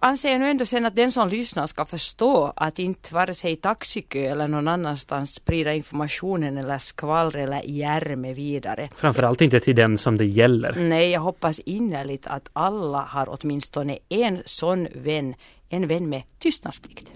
anser 0.00 0.30
jag 0.30 0.40
nu 0.40 0.50
ändå 0.50 0.64
sen 0.66 0.86
att 0.86 0.96
den 0.96 1.12
som 1.12 1.28
lyssnar 1.28 1.66
ska 1.66 1.84
förstå 1.84 2.52
att 2.56 2.78
inte 2.78 3.14
vare 3.14 3.34
sig 3.34 3.52
i 3.52 3.56
taxikö 3.56 4.18
eller 4.18 4.48
någon 4.48 4.68
annanstans 4.68 5.34
sprida 5.34 5.74
informationen 5.74 6.58
eller 6.58 6.78
skvallr 6.78 7.36
eller 7.36 7.62
järme 7.64 8.32
vidare. 8.32 8.88
Framförallt 8.94 9.40
inte 9.40 9.60
till 9.60 9.76
den 9.76 9.98
som 9.98 10.16
det 10.16 10.26
gäller. 10.26 10.74
Nej, 10.78 11.10
jag 11.10 11.20
hoppas 11.20 11.58
innerligt 11.58 12.26
att 12.26 12.50
alla 12.52 13.00
har 13.00 13.28
åtminstone 13.40 13.98
en 14.08 14.42
sån 14.46 14.88
vän, 14.94 15.34
en 15.68 15.86
vän 15.86 16.08
med 16.08 16.22
tystnadsplikt. 16.38 17.12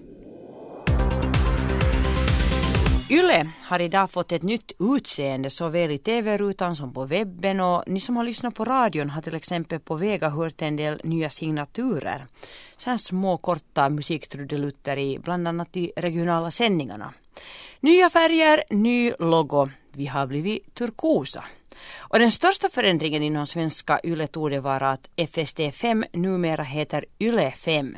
Yle 3.09 3.49
har 3.61 3.81
idag 3.81 4.11
fått 4.11 4.31
ett 4.31 4.43
nytt 4.43 4.71
utseende 4.79 5.49
såväl 5.49 5.91
i 5.91 5.97
tv-rutan 5.97 6.75
som 6.75 6.93
på 6.93 7.05
webben 7.05 7.59
och 7.59 7.83
ni 7.87 7.99
som 7.99 8.17
har 8.17 8.23
lyssnat 8.23 8.55
på 8.55 8.65
radion 8.65 9.09
har 9.09 9.21
till 9.21 9.35
exempel 9.35 9.79
på 9.79 9.95
Vega 9.95 10.29
hört 10.29 10.61
en 10.61 10.75
del 10.75 11.01
nya 11.03 11.29
signaturer. 11.29 12.25
Så 12.77 12.89
här 12.89 12.97
små 12.97 13.37
korta 13.37 13.89
musiktrudelutter 13.89 14.97
i 14.97 15.19
bland 15.19 15.47
annat 15.47 15.73
de 15.73 15.91
regionala 15.95 16.51
sändningarna. 16.51 17.13
Nya 17.79 18.09
färger, 18.09 18.63
ny 18.69 19.11
logo. 19.19 19.69
Vi 19.91 20.05
har 20.05 20.27
blivit 20.27 20.75
turkosa. 20.75 21.43
Och 21.97 22.19
den 22.19 22.31
största 22.31 22.69
förändringen 22.69 23.23
inom 23.23 23.47
svenska 23.47 23.99
Yle 24.03 24.27
torde 24.27 24.59
vara 24.59 24.89
att 24.91 25.09
FST5 25.15 26.05
numera 26.13 26.63
heter 26.63 27.05
Yle 27.19 27.51
5. 27.51 27.97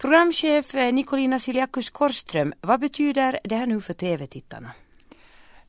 Programchef 0.00 0.74
eh, 0.74 0.92
Nikolina 0.92 1.38
Siliakus 1.38 1.90
Korström, 1.90 2.52
vad 2.60 2.80
betyder 2.80 3.38
det 3.44 3.54
här 3.54 3.66
nu 3.66 3.80
för 3.80 3.94
tv-tittarna? 3.94 4.70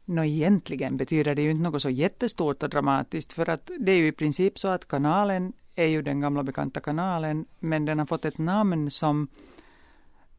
Nå, 0.05 0.23
egentligen 0.23 0.97
betyder 0.97 1.35
det 1.35 1.41
ju 1.41 1.51
inte 1.51 1.63
något 1.63 1.81
så 1.81 1.89
jättestort 1.89 2.63
och 2.63 2.69
dramatiskt 2.69 3.33
för 3.33 3.49
att 3.49 3.71
det 3.79 3.91
är 3.91 3.95
ju 3.95 4.07
i 4.07 4.11
princip 4.11 4.59
så 4.59 4.67
att 4.67 4.87
kanalen 4.87 5.53
är 5.75 5.85
ju 5.85 6.01
den 6.01 6.21
gamla 6.21 6.43
bekanta 6.43 6.79
kanalen 6.79 7.45
men 7.59 7.85
den 7.85 7.99
har 7.99 8.05
fått 8.05 8.25
ett 8.25 8.37
namn 8.37 8.91
som, 8.91 9.27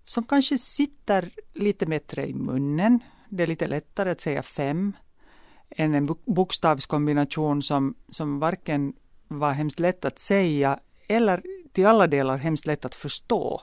som 0.03 0.25
kanske 0.25 0.59
sitter 0.59 1.31
lite 1.55 1.87
bättre 1.87 2.27
i 2.27 2.35
munnen. 2.35 2.99
Det 3.29 3.43
är 3.43 3.47
lite 3.47 3.67
lättare 3.69 4.11
att 4.11 4.21
säga 4.21 4.43
fem 4.43 4.93
än 5.71 5.95
en 5.95 6.17
bokstavskombination 6.25 7.63
som, 7.63 7.95
som 8.09 8.39
varken 8.39 8.93
var 9.29 9.53
hemskt 9.53 9.81
lätt 9.81 10.05
att 10.05 10.19
säga 10.19 10.79
eller 11.09 11.43
till 11.73 11.87
alla 11.87 12.07
delar 12.07 12.37
hemskt 12.37 12.67
lätt 12.67 12.85
att 12.85 12.95
förstå. 12.95 13.63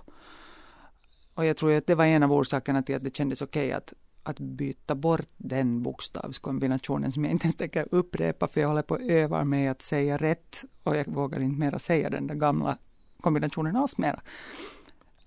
Och 1.40 1.46
jag 1.46 1.58
tror 1.58 1.74
att 1.74 1.88
det 1.88 1.96
var 1.96 2.06
en 2.06 2.24
av 2.24 2.34
orsakerna 2.34 2.82
till 2.82 2.96
att 2.96 3.04
det 3.04 3.16
kändes 3.16 3.42
okej 3.42 3.68
okay 3.68 3.78
att, 3.78 3.94
att 4.24 4.40
byta 4.40 4.96
bort 4.96 5.28
den 5.38 5.84
bokstavskombinationen 5.84 7.12
som 7.12 7.24
jag 7.24 7.32
inte 7.32 7.46
ens 7.46 7.56
tänker 7.56 7.88
upprepa 7.92 8.48
för 8.48 8.62
jag 8.62 8.68
håller 8.68 8.82
på 8.82 8.96
att 8.96 9.02
öva 9.02 9.44
mig 9.44 9.68
att 9.68 9.82
säga 9.82 10.18
rätt 10.18 10.64
och 10.84 10.98
jag 10.98 11.08
vågar 11.08 11.40
inte 11.40 11.60
mera 11.60 11.80
säga 11.80 12.10
den 12.10 12.28
där 12.28 12.36
gamla 12.36 12.78
kombinationen 13.22 13.76
alls 13.76 13.98
mera. 13.98 14.22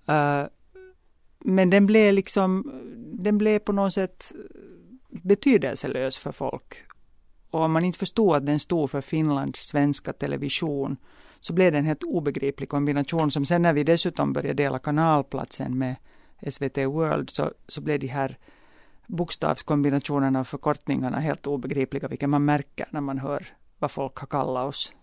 Uh, 0.09 0.47
men 1.39 1.69
den 1.69 1.85
blev 1.85 2.13
liksom, 2.13 2.71
den 3.13 3.37
blev 3.37 3.59
på 3.59 3.71
något 3.71 3.93
sätt 3.93 4.31
betydelselös 5.09 6.17
för 6.17 6.31
folk. 6.31 6.83
Och 7.49 7.61
om 7.61 7.71
man 7.71 7.85
inte 7.85 7.99
förstod 7.99 8.35
att 8.35 8.45
den 8.45 8.59
stod 8.59 8.91
för 8.91 9.01
Finlands 9.01 9.59
svenska 9.59 10.13
television 10.13 10.97
så 11.43 11.53
blev 11.53 11.71
det 11.71 11.77
en 11.77 11.85
helt 11.85 12.03
obegriplig 12.03 12.69
kombination 12.69 13.31
som 13.31 13.45
sen 13.45 13.61
när 13.61 13.73
vi 13.73 13.83
dessutom 13.83 14.33
började 14.33 14.63
dela 14.63 14.79
kanalplatsen 14.79 15.77
med 15.77 15.95
SVT 16.49 16.77
World 16.77 17.29
så, 17.29 17.51
så 17.67 17.81
blev 17.81 17.99
de 17.99 18.07
här 18.07 18.37
bokstavskombinationerna 19.07 20.39
och 20.39 20.47
förkortningarna 20.47 21.19
helt 21.19 21.47
obegripliga, 21.47 22.07
vilket 22.07 22.29
man 22.29 22.45
märker 22.45 22.87
när 22.91 23.01
man 23.01 23.17
hör 23.17 23.47
vad 23.79 23.91
folk 23.91 24.17
har 24.17 24.27
kallat 24.27 24.69
oss 24.69 24.93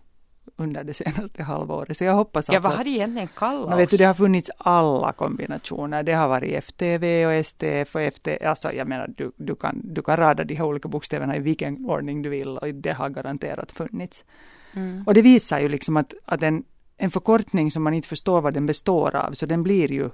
under 0.55 0.83
det 0.83 0.93
senaste 0.93 1.43
halvåret. 1.43 1.97
Så 1.97 2.03
jag 2.03 2.13
hoppas 2.13 2.49
alltså... 2.49 2.53
Ja, 2.53 2.59
vad 2.59 2.77
har 2.77 2.83
de 2.83 2.89
egentligen 2.89 3.27
kallat 3.27 3.73
oss? 3.73 3.79
Vet 3.79 3.89
du, 3.89 3.97
det 3.97 4.03
har 4.03 4.13
funnits 4.13 4.51
alla 4.57 5.13
kombinationer. 5.13 6.03
Det 6.03 6.13
har 6.13 6.27
varit 6.27 6.63
FTV 6.63 7.25
och 7.25 7.45
STF 7.45 7.95
och 7.95 8.13
FT... 8.13 8.27
Alltså 8.45 8.71
jag 8.73 8.87
menar, 8.87 9.13
du, 9.17 9.31
du, 9.35 9.55
kan, 9.55 9.81
du 9.83 10.01
kan 10.01 10.17
rada 10.17 10.43
de 10.43 10.55
här 10.55 10.65
olika 10.65 10.87
bokstäverna 10.89 11.35
i 11.35 11.39
vilken 11.39 11.85
ordning 11.85 12.21
du 12.21 12.29
vill 12.29 12.57
och 12.57 12.75
det 12.75 12.93
har 12.93 13.09
garanterat 13.09 13.71
funnits. 13.71 14.25
Mm. 14.73 15.03
Och 15.07 15.13
det 15.13 15.21
visar 15.21 15.59
ju 15.59 15.69
liksom 15.69 15.97
att, 15.97 16.13
att 16.25 16.43
en, 16.43 16.63
en 16.97 17.11
förkortning 17.11 17.71
som 17.71 17.83
man 17.83 17.93
inte 17.93 18.07
förstår 18.07 18.41
vad 18.41 18.53
den 18.53 18.65
består 18.65 19.15
av, 19.15 19.31
så 19.31 19.45
den 19.45 19.63
blir 19.63 19.91
ju 19.91 20.09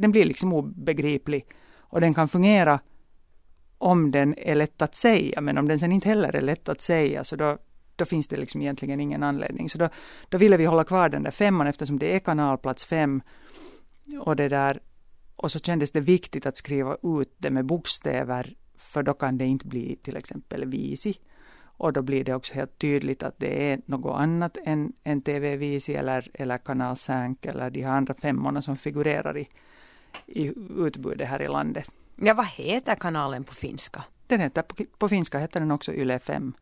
den 0.00 0.10
blir 0.10 0.24
liksom 0.24 0.52
obegriplig. 0.52 1.46
Och 1.76 2.00
den 2.00 2.14
kan 2.14 2.28
fungera 2.28 2.80
om 3.78 4.10
den 4.10 4.34
är 4.38 4.54
lätt 4.54 4.82
att 4.82 4.94
säga, 4.94 5.40
men 5.40 5.58
om 5.58 5.68
den 5.68 5.78
sen 5.78 5.92
inte 5.92 6.08
heller 6.08 6.36
är 6.36 6.40
lätt 6.40 6.68
att 6.68 6.80
säga, 6.80 7.24
så 7.24 7.36
då, 7.36 7.58
då 7.96 8.04
finns 8.04 8.28
det 8.28 8.36
liksom 8.36 8.62
egentligen 8.62 9.00
ingen 9.00 9.22
anledning. 9.22 9.68
Så 9.68 9.78
då, 9.78 9.88
då 10.28 10.38
ville 10.38 10.56
vi 10.56 10.64
hålla 10.64 10.84
kvar 10.84 11.08
den 11.08 11.22
där 11.22 11.30
femman 11.30 11.66
eftersom 11.66 11.98
det 11.98 12.14
är 12.14 12.18
kanalplats 12.18 12.84
fem. 12.84 13.22
Och 14.20 14.36
det 14.36 14.48
där, 14.48 14.80
och 15.36 15.52
så 15.52 15.58
kändes 15.58 15.92
det 15.92 16.00
viktigt 16.00 16.46
att 16.46 16.56
skriva 16.56 16.96
ut 17.02 17.34
det 17.38 17.50
med 17.50 17.64
bokstäver, 17.64 18.54
för 18.76 19.02
då 19.02 19.14
kan 19.14 19.38
det 19.38 19.46
inte 19.46 19.66
bli 19.66 19.96
till 19.96 20.16
exempel 20.16 20.64
visi. 20.64 21.14
Och 21.80 21.92
då 21.92 22.02
blir 22.02 22.24
det 22.24 22.34
också 22.34 22.54
helt 22.54 22.78
tydligt 22.78 23.22
att 23.22 23.38
det 23.38 23.72
är 23.72 23.80
något 23.86 24.20
annat 24.20 24.58
än, 24.64 24.92
än 25.04 25.20
TV 25.20 25.56
Visi 25.56 25.94
eller, 25.94 26.28
eller 26.34 26.58
Kanal 26.58 26.96
Sänk 26.96 27.46
eller 27.46 27.70
de 27.70 27.84
andra 27.84 28.14
femmorna 28.14 28.62
som 28.62 28.76
figurerar 28.76 29.38
i, 29.38 29.48
i 30.26 30.52
utbudet 30.76 31.28
här 31.28 31.42
i 31.42 31.48
landet. 31.48 31.90
Ja, 32.16 32.34
vad 32.34 32.46
heter 32.46 32.94
kanalen 32.94 33.44
på 33.44 33.54
finska? 33.54 34.04
Den 34.26 34.40
heter, 34.40 34.62
på, 34.62 34.84
på 34.98 35.08
finska 35.08 35.38
heter 35.38 35.60
den 35.60 35.70
också 35.70 35.92
Yle 35.92 36.18
5. 36.18 36.52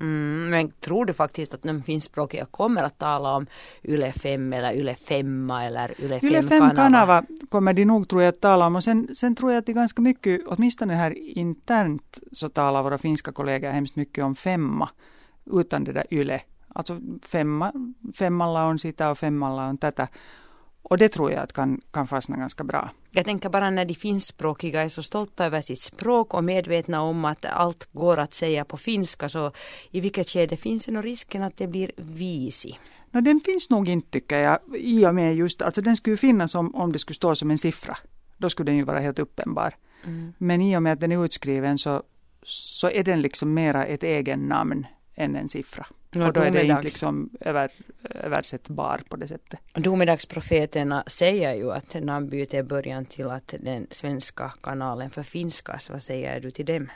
Mm, 0.00 0.50
men 0.50 0.72
tror 0.80 1.04
du 1.04 1.14
faktiskt 1.14 1.54
att 1.54 1.62
de 1.62 1.82
finskspråkiga 1.82 2.44
kommer 2.44 2.82
att 2.82 2.98
tala 2.98 3.36
om 3.36 3.46
Yle 3.82 4.12
5 4.12 4.52
eller 4.52 4.72
Yle 4.72 4.94
5 4.94 5.50
eller 5.50 6.00
Yle 6.00 6.20
5 6.20 6.30
Yle 6.30 6.42
5 6.42 6.70
kanava? 6.76 7.24
kommer 7.48 7.72
de 7.72 7.84
nog 7.84 8.08
tror 8.08 8.22
jag 8.22 8.28
att 8.28 8.40
tala 8.40 8.66
om 8.66 8.76
och 8.76 8.84
sen, 8.84 9.14
sen 9.14 9.34
tror 9.34 9.52
jag 9.52 9.58
att 9.58 9.66
det 9.66 9.72
är 9.72 9.74
ganska 9.74 10.02
mycket, 10.02 10.40
åtminstone 10.46 10.94
här 10.94 11.18
internt 11.38 12.18
så 12.32 12.48
talar 12.48 12.82
våra 12.82 12.98
finska 12.98 13.32
kollegor 13.32 13.70
hemskt 13.70 13.96
mycket 13.96 14.24
om 14.24 14.34
femma 14.34 14.88
utan 15.52 15.84
det 15.84 15.92
där 15.92 16.06
Yle. 16.10 16.40
Alltså 16.74 17.00
femma, 17.22 17.72
femmalla 18.14 18.66
on 18.66 18.78
sitä 18.78 19.10
och 19.10 19.18
femmalla 19.18 19.68
on 19.68 19.78
tätä. 19.78 20.08
Och 20.82 20.98
det 20.98 21.08
tror 21.08 21.32
jag 21.32 21.42
att 21.42 21.52
kan, 21.52 21.80
kan 21.90 22.06
fastna 22.06 22.36
ganska 22.36 22.64
bra. 22.64 22.90
Jag 23.10 23.24
tänker 23.24 23.48
bara 23.48 23.70
när 23.70 23.84
de 23.84 23.94
finskspråkiga 23.94 24.82
är 24.82 24.88
så 24.88 25.02
stolta 25.02 25.44
över 25.44 25.60
sitt 25.60 25.80
språk 25.80 26.34
och 26.34 26.44
medvetna 26.44 27.02
om 27.02 27.24
att 27.24 27.44
allt 27.44 27.88
går 27.92 28.16
att 28.16 28.34
säga 28.34 28.64
på 28.64 28.76
finska 28.76 29.28
så 29.28 29.52
i 29.90 30.00
vilket 30.00 30.28
skede 30.28 30.56
finns 30.56 30.86
det 30.86 30.92
nog 30.92 31.04
risken 31.04 31.42
att 31.42 31.56
det 31.56 31.66
blir 31.66 31.90
visi? 31.96 32.78
No, 33.10 33.20
den 33.20 33.40
finns 33.40 33.70
nog 33.70 33.88
inte 33.88 34.10
tycker 34.10 34.38
jag 34.38 34.58
i 34.76 35.06
och 35.06 35.14
med 35.14 35.36
just, 35.36 35.62
alltså 35.62 35.80
den 35.80 35.96
skulle 35.96 36.16
finnas 36.16 36.54
om, 36.54 36.74
om 36.74 36.92
det 36.92 36.98
skulle 36.98 37.14
stå 37.14 37.34
som 37.34 37.50
en 37.50 37.58
siffra. 37.58 37.98
Då 38.38 38.50
skulle 38.50 38.70
den 38.70 38.76
ju 38.76 38.84
vara 38.84 39.00
helt 39.00 39.18
uppenbar. 39.18 39.74
Mm. 40.04 40.32
Men 40.38 40.62
i 40.62 40.76
och 40.76 40.82
med 40.82 40.92
att 40.92 41.00
den 41.00 41.12
är 41.12 41.24
utskriven 41.24 41.78
så, 41.78 42.02
så 42.42 42.90
är 42.90 43.04
den 43.04 43.22
liksom 43.22 43.54
mera 43.54 43.86
ett 43.86 44.02
egen 44.02 44.40
namn 44.40 44.86
än 45.14 45.36
en 45.36 45.48
siffra. 45.48 45.86
No, 46.12 46.26
och 46.26 46.32
då 46.32 46.40
är 46.40 46.50
det 46.50 46.64
inte 46.64 46.82
liksom 46.82 47.30
över, 47.40 47.70
översättbar 48.10 49.00
på 49.08 49.16
det 49.16 49.28
sättet. 49.28 49.60
Domedagsprofeterna 49.74 51.04
säger 51.06 51.54
ju 51.54 51.72
att 51.72 51.96
namnbyte 52.02 52.58
är 52.58 52.62
början 52.62 53.04
till 53.04 53.30
att 53.30 53.54
den 53.60 53.86
svenska 53.90 54.52
kanalen 54.62 55.10
förfinskas. 55.10 55.90
Vad 55.90 56.02
säger 56.02 56.40
du 56.40 56.50
till 56.50 56.66
dem? 56.66 56.90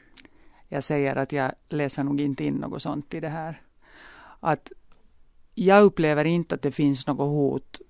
Jag 0.69 0.85
säger 0.85 1.17
att 1.17 1.33
jag 1.33 1.53
läser 1.69 2.03
nog 2.03 2.21
inte 2.21 2.45
in 2.45 2.55
något 2.55 2.83
sånt 2.83 3.15
i 3.15 3.21
det 3.21 3.29
här. 3.29 3.61
Att 4.41 4.73
jag 5.55 5.83
upplever 5.83 6.25
inte 6.25 6.55
att 6.55 6.63
det 6.63 6.73
finns 6.73 7.07
något 7.07 7.29
hot 7.29 7.81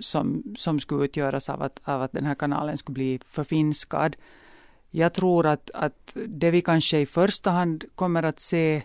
som, 0.00 0.54
som 0.58 0.80
skulle 0.80 1.04
utgöras 1.04 1.48
av 1.48 1.62
att, 1.62 1.80
av 1.84 2.02
att 2.02 2.12
den 2.12 2.24
här 2.24 2.34
kanalen 2.34 2.78
skulle 2.78 2.94
bli 2.94 3.20
förfinskad. 3.26 4.16
Jag 4.90 5.12
tror 5.12 5.46
att, 5.46 5.70
att 5.74 6.16
det 6.26 6.50
vi 6.50 6.62
kanske 6.62 6.98
i 6.98 7.06
första 7.06 7.50
hand 7.50 7.84
kommer 7.94 8.22
att 8.22 8.40
se 8.40 8.82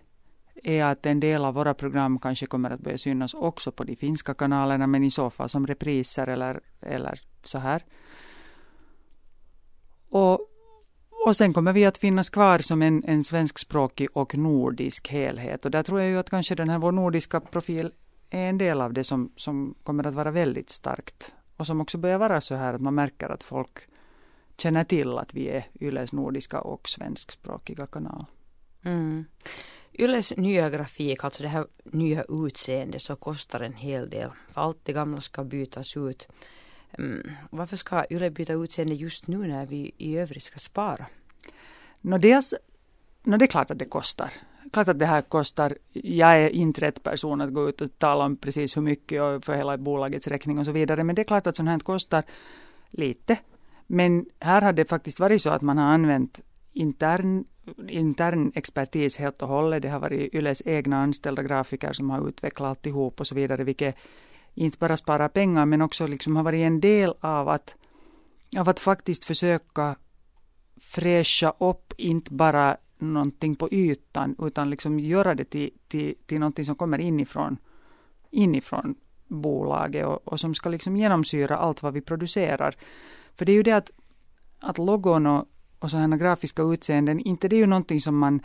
är 0.63 0.83
att 0.83 1.05
en 1.05 1.19
del 1.19 1.45
av 1.45 1.53
våra 1.53 1.73
program 1.73 2.19
kanske 2.19 2.45
kommer 2.45 2.69
att 2.69 2.79
börja 2.79 2.97
synas 2.97 3.33
också 3.33 3.71
på 3.71 3.83
de 3.83 3.95
finska 3.95 4.33
kanalerna, 4.33 4.87
men 4.87 5.03
i 5.03 5.11
så 5.11 5.29
fall 5.29 5.49
som 5.49 5.67
repriser 5.67 6.27
eller, 6.27 6.59
eller 6.81 7.21
så 7.43 7.57
här. 7.57 7.83
Och, 10.09 10.47
och 11.25 11.37
sen 11.37 11.53
kommer 11.53 11.73
vi 11.73 11.85
att 11.85 11.97
finnas 11.97 12.29
kvar 12.29 12.59
som 12.59 12.81
en, 12.81 13.03
en 13.03 13.23
svenskspråkig 13.23 14.07
och 14.13 14.37
nordisk 14.37 15.07
helhet. 15.07 15.65
Och 15.65 15.71
där 15.71 15.83
tror 15.83 15.99
jag 15.99 16.09
ju 16.09 16.17
att 16.17 16.29
kanske 16.29 16.55
den 16.55 16.69
här 16.69 16.79
vår 16.79 16.91
nordiska 16.91 17.39
profil 17.39 17.91
är 18.29 18.49
en 18.49 18.57
del 18.57 18.81
av 18.81 18.93
det 18.93 19.03
som, 19.03 19.31
som 19.35 19.75
kommer 19.83 20.07
att 20.07 20.13
vara 20.13 20.31
väldigt 20.31 20.69
starkt. 20.69 21.33
Och 21.57 21.67
som 21.67 21.81
också 21.81 21.97
börjar 21.97 22.17
vara 22.17 22.41
så 22.41 22.55
här 22.55 22.73
att 22.73 22.81
man 22.81 22.95
märker 22.95 23.29
att 23.29 23.43
folk 23.43 23.79
känner 24.57 24.83
till 24.83 25.17
att 25.17 25.33
vi 25.33 25.49
är 25.49 25.65
Yles 25.79 26.13
nordiska 26.13 26.61
och 26.61 26.89
svenskspråkiga 26.89 27.87
kanal. 27.87 28.25
Mm. 28.83 29.25
Yles 29.93 30.37
nya 30.37 30.69
grafik, 30.69 31.23
alltså 31.23 31.43
det 31.43 31.49
här 31.49 31.65
nya 31.83 32.23
utseendet, 32.29 33.01
så 33.01 33.15
kostar 33.15 33.59
en 33.59 33.73
hel 33.73 34.09
del. 34.09 34.29
För 34.49 34.61
allt 34.61 34.79
det 34.83 34.93
gamla 34.93 35.21
ska 35.21 35.43
bytas 35.43 35.97
ut. 35.97 36.27
Mm. 36.97 37.31
Varför 37.49 37.77
ska 37.77 38.05
Yle 38.09 38.29
byta 38.29 38.53
utseende 38.53 38.93
just 38.93 39.27
nu 39.27 39.47
när 39.47 39.65
vi 39.65 39.91
i 39.97 40.17
övrigt 40.17 40.43
ska 40.43 40.59
spara? 40.59 41.05
No, 42.01 42.17
dels, 42.17 42.53
no, 43.23 43.37
det 43.37 43.45
är 43.45 43.47
klart 43.47 43.71
att 43.71 43.79
det 43.79 43.85
kostar. 43.85 44.33
Klart 44.73 44.87
att 44.87 44.99
det 44.99 45.05
här 45.05 45.21
kostar. 45.21 45.77
Jag 45.93 46.35
är 46.35 46.49
inte 46.49 46.81
rätt 46.81 47.03
person 47.03 47.41
att 47.41 47.53
gå 47.53 47.69
ut 47.69 47.81
och 47.81 47.99
tala 47.99 48.25
om 48.25 48.37
precis 48.37 48.77
hur 48.77 48.81
mycket 48.81 49.21
och 49.21 49.43
för 49.43 49.55
hela 49.55 49.77
bolagets 49.77 50.27
räkning 50.27 50.59
och 50.59 50.65
så 50.65 50.71
vidare. 50.71 51.03
Men 51.03 51.15
det 51.15 51.21
är 51.21 51.23
klart 51.23 51.47
att 51.47 51.55
sånt 51.55 51.69
här 51.69 51.79
kostar 51.79 52.23
lite. 52.89 53.37
Men 53.87 54.25
här 54.39 54.61
har 54.61 54.73
det 54.73 54.85
faktiskt 54.85 55.19
varit 55.19 55.41
så 55.41 55.49
att 55.49 55.61
man 55.61 55.77
har 55.77 55.85
använt 55.85 56.41
intern 56.73 57.45
intern 57.87 58.51
expertis 58.55 59.17
helt 59.17 59.41
och 59.41 59.47
hållet. 59.47 59.81
Det 59.81 59.89
har 59.89 59.99
varit 59.99 60.33
Yles 60.33 60.61
egna 60.65 60.97
anställda 60.97 61.43
grafiker 61.43 61.93
som 61.93 62.09
har 62.09 62.29
utvecklat 62.29 62.69
alltihop 62.69 63.19
och 63.19 63.27
så 63.27 63.35
vidare, 63.35 63.63
vilket 63.63 63.95
inte 64.53 64.77
bara 64.77 64.97
sparar 64.97 65.27
pengar 65.27 65.65
men 65.65 65.81
också 65.81 66.07
liksom 66.07 66.35
har 66.35 66.43
varit 66.43 66.61
en 66.61 66.79
del 66.79 67.13
av 67.19 67.49
att, 67.49 67.75
av 68.57 68.69
att 68.69 68.79
faktiskt 68.79 69.25
försöka 69.25 69.95
fräscha 70.81 71.53
upp 71.59 71.93
inte 71.97 72.33
bara 72.33 72.77
någonting 72.97 73.55
på 73.55 73.69
ytan 73.71 74.35
utan 74.39 74.69
liksom 74.69 74.99
göra 74.99 75.35
det 75.35 75.45
till, 75.45 75.69
till, 75.87 76.15
till 76.25 76.39
någonting 76.39 76.65
som 76.65 76.75
kommer 76.75 76.99
inifrån, 76.99 77.57
inifrån 78.31 78.95
bolaget 79.27 80.05
och, 80.05 80.27
och 80.27 80.39
som 80.39 80.55
ska 80.55 80.69
liksom 80.69 80.97
genomsyra 80.97 81.57
allt 81.57 81.83
vad 81.83 81.93
vi 81.93 82.01
producerar. 82.01 82.75
För 83.35 83.45
det 83.45 83.51
är 83.51 83.55
ju 83.55 83.63
det 83.63 83.71
att, 83.71 83.91
att 84.59 84.77
logon 84.77 85.27
och, 85.27 85.45
och 85.81 85.91
sådana 85.91 86.17
grafiska 86.17 86.63
utseenden, 86.63 87.19
inte 87.19 87.47
det 87.47 87.55
är 87.55 87.59
ju 87.59 87.65
någonting 87.65 88.01
som 88.01 88.17
man 88.17 88.41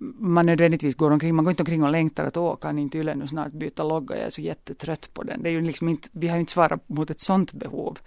man 0.00 0.46
nödvändigtvis 0.46 0.94
går 0.94 1.10
omkring, 1.10 1.34
man 1.34 1.44
går 1.44 1.50
inte 1.50 1.62
omkring 1.62 1.82
och 1.82 1.90
längtar 1.90 2.24
att 2.24 2.36
åka 2.36 2.68
kan 2.68 2.78
inte 2.78 2.98
Yle 2.98 3.14
nu 3.14 3.26
snart 3.26 3.52
byta 3.52 3.82
logga, 3.82 4.16
jag 4.16 4.26
är 4.26 4.30
så 4.30 4.40
jättetrött 4.40 5.14
på 5.14 5.22
den. 5.22 5.42
Det 5.42 5.48
är 5.48 5.52
ju 5.52 5.60
liksom 5.60 5.88
inte, 5.88 6.08
vi 6.12 6.28
har 6.28 6.36
ju 6.36 6.40
inte 6.40 6.52
svarat 6.52 6.88
mot 6.88 7.10
ett 7.10 7.20
sådant 7.20 7.52
behov. 7.52 7.98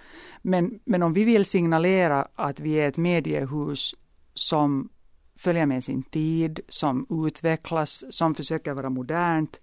Men, 0.41 0.80
men 0.86 1.03
om 1.03 1.13
vi 1.13 1.24
vill 1.24 1.46
signalera 1.46 2.27
att 2.36 2.60
vi 2.60 2.74
är 2.74 2.88
ett 2.88 2.98
mediehus 2.98 3.96
som 4.34 4.89
följer 5.36 5.65
med 5.65 5.84
sin 5.84 6.03
tid, 6.03 6.60
som 6.70 7.06
utvecklas, 7.27 8.03
som 8.10 8.36
försöker 8.36 8.74
vara 8.74 8.89
modernt, 8.89 9.60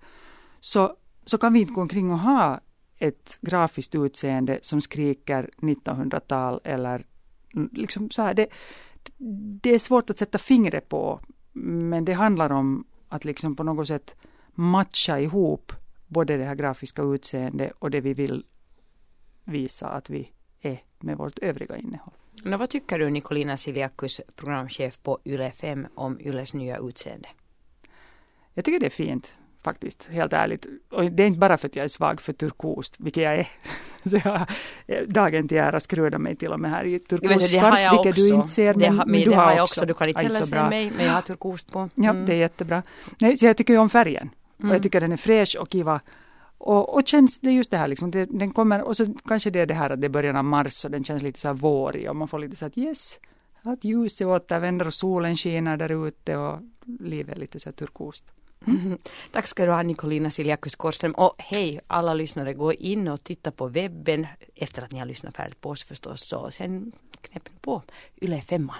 så, 0.60 0.96
så 1.24 1.38
kan 1.38 1.52
vi 1.52 1.60
inte 1.60 1.72
gå 1.72 1.80
omkring 1.80 2.10
och 2.10 2.18
ha 2.18 2.60
ett 2.98 3.38
grafiskt 3.40 3.94
utseende 3.94 4.58
som 4.62 4.80
skriker 4.80 5.50
1900-tal 5.56 6.60
eller 6.64 7.06
liksom 7.72 8.10
så 8.10 8.22
här, 8.22 8.34
det, 8.34 8.48
det 9.62 9.74
är 9.74 9.78
svårt 9.78 10.10
att 10.10 10.18
sätta 10.18 10.38
fingret 10.38 10.88
på, 10.88 11.20
men 11.52 12.04
det 12.04 12.12
handlar 12.12 12.52
om 12.52 12.84
att 13.08 13.24
liksom 13.24 13.56
på 13.56 13.62
något 13.62 13.88
sätt 13.88 14.16
matcha 14.54 15.20
ihop 15.20 15.72
både 16.06 16.36
det 16.36 16.44
här 16.44 16.54
grafiska 16.54 17.02
utseendet 17.02 17.72
och 17.78 17.90
det 17.90 18.00
vi 18.00 18.14
vill 18.14 18.44
visa 19.44 19.88
att 19.88 20.10
vi 20.10 20.32
är 20.60 20.82
med 20.98 21.16
vårt 21.16 21.38
övriga 21.38 21.76
innehåll. 21.76 22.14
No, 22.44 22.56
vad 22.56 22.70
tycker 22.70 22.98
du 22.98 23.10
Nicolina 23.10 23.56
Siliakus, 23.56 24.20
programchef 24.36 25.02
på 25.02 25.18
Yle 25.24 25.50
5, 25.50 25.86
om 25.94 26.20
Yles 26.20 26.54
nya 26.54 26.78
utseende? 26.78 27.28
Jag 28.54 28.64
tycker 28.64 28.80
det 28.80 28.86
är 28.86 28.90
fint 28.90 29.36
faktiskt, 29.68 30.08
helt 30.12 30.32
ärligt. 30.32 30.66
Och 30.90 31.12
det 31.12 31.22
är 31.22 31.26
inte 31.26 31.38
bara 31.38 31.58
för 31.58 31.68
att 31.68 31.76
jag 31.76 31.84
är 31.84 31.88
svag 31.88 32.20
för 32.20 32.32
turkost, 32.32 32.96
vilket 32.98 33.22
jag 33.22 33.34
är. 33.34 33.48
Så 34.10 34.16
jag 34.24 34.46
dagen 35.08 35.48
till 35.48 35.56
ära 35.56 35.80
skrudar 35.80 36.18
mig 36.18 36.36
till 36.36 36.52
och 36.52 36.60
med 36.60 36.70
här 36.70 36.84
i 36.84 36.98
turkost 36.98 37.48
skarf, 37.48 37.92
vilket 37.92 38.16
du 38.16 38.28
inte 38.34 38.48
ser. 38.48 38.74
Men, 38.74 38.80
det 38.80 38.88
ha, 38.88 39.06
men, 39.06 39.20
du 39.20 39.30
det 39.30 39.36
har 39.36 39.52
jag 39.52 39.64
också. 39.64 39.86
Du 39.86 39.94
kan 39.94 40.08
inte 40.08 40.22
heller 40.22 40.42
se 40.42 40.62
mig, 40.62 40.92
men 40.96 41.06
jag 41.06 41.12
har 41.12 41.22
turkost 41.22 41.72
på. 41.72 41.78
Mm. 41.78 41.90
Ja, 41.94 42.12
det 42.12 42.32
är 42.32 42.36
jättebra. 42.36 42.82
Nej, 43.18 43.36
så 43.36 43.46
jag 43.46 43.56
tycker 43.56 43.72
ju 43.72 43.78
om 43.78 43.90
färgen. 43.90 44.22
Mm. 44.22 44.32
Och 44.56 44.64
jag 44.64 44.70
mm. 44.70 44.82
tycker 44.82 45.00
den 45.00 45.12
är 45.12 45.16
fräsch 45.16 45.56
och 45.60 45.70
kiva. 45.70 46.00
Och, 46.58 46.94
och 46.94 47.08
känns, 47.08 47.40
det 47.40 47.48
är 47.48 47.52
just 47.52 47.70
det 47.70 47.76
här 47.76 47.88
liksom, 47.88 48.10
det, 48.10 48.26
den 48.26 48.52
kommer, 48.52 48.82
och 48.82 48.96
så 48.96 49.06
kanske 49.28 49.50
det 49.50 49.60
är 49.60 49.66
det 49.66 49.74
här 49.74 49.90
att 49.90 50.00
det 50.00 50.06
är 50.06 50.08
början 50.08 50.36
av 50.36 50.44
mars 50.44 50.84
och 50.84 50.90
den 50.90 51.04
känns 51.04 51.22
lite 51.22 51.40
så 51.40 51.48
här 51.48 51.54
vårig 51.54 52.10
och 52.10 52.16
man 52.16 52.28
får 52.28 52.38
lite 52.38 52.56
så 52.56 52.66
att 52.66 52.78
yes, 52.78 53.20
att 53.62 53.84
ljuset 53.84 54.26
återvänder 54.26 54.86
och 54.86 54.94
solen 54.94 55.36
skiner 55.36 55.76
där 55.76 56.06
ute 56.06 56.36
och 56.36 56.58
livet 57.00 57.36
är 57.36 57.40
lite 57.40 57.60
så 57.60 57.68
här 57.68 57.74
turkost. 57.74 58.24
Mm. 58.66 58.98
Tack 59.32 59.46
ska 59.46 59.66
du 59.66 59.72
ha 59.72 59.82
Nicolina 59.82 60.30
Siljakus 60.30 60.74
Korström 60.74 61.12
och 61.12 61.34
hej 61.38 61.80
alla 61.86 62.14
lyssnare, 62.14 62.54
gå 62.54 62.72
in 62.72 63.08
och 63.08 63.24
titta 63.24 63.50
på 63.50 63.66
webben 63.66 64.26
efter 64.54 64.82
att 64.82 64.92
ni 64.92 64.98
har 64.98 65.06
lyssnat 65.06 65.36
färdigt 65.36 65.60
på 65.60 65.70
oss 65.70 65.84
förstås 65.84 66.20
så 66.20 66.50
sen 66.50 66.92
knäpp 67.20 67.48
på 67.60 67.82
Yle 68.22 68.42
femman. 68.42 68.76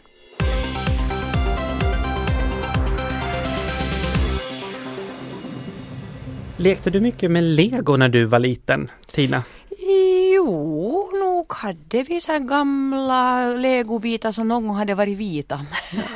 Lekte 6.57 6.91
du 6.91 7.01
mycket 7.01 7.31
med 7.31 7.45
lego 7.45 7.97
när 7.97 8.09
du 8.09 8.25
var 8.25 8.39
liten, 8.39 8.91
Tina? 9.07 9.43
Jo, 10.35 10.98
nog 11.49 11.57
hade 11.59 12.03
vi 12.03 12.21
så 12.21 12.39
gamla 12.39 13.49
legobitar 13.49 14.33
som 14.33 14.49
någon 14.49 14.67
gång 14.67 14.77
hade 14.77 14.95
varit 14.95 15.19
vita. 15.19 15.61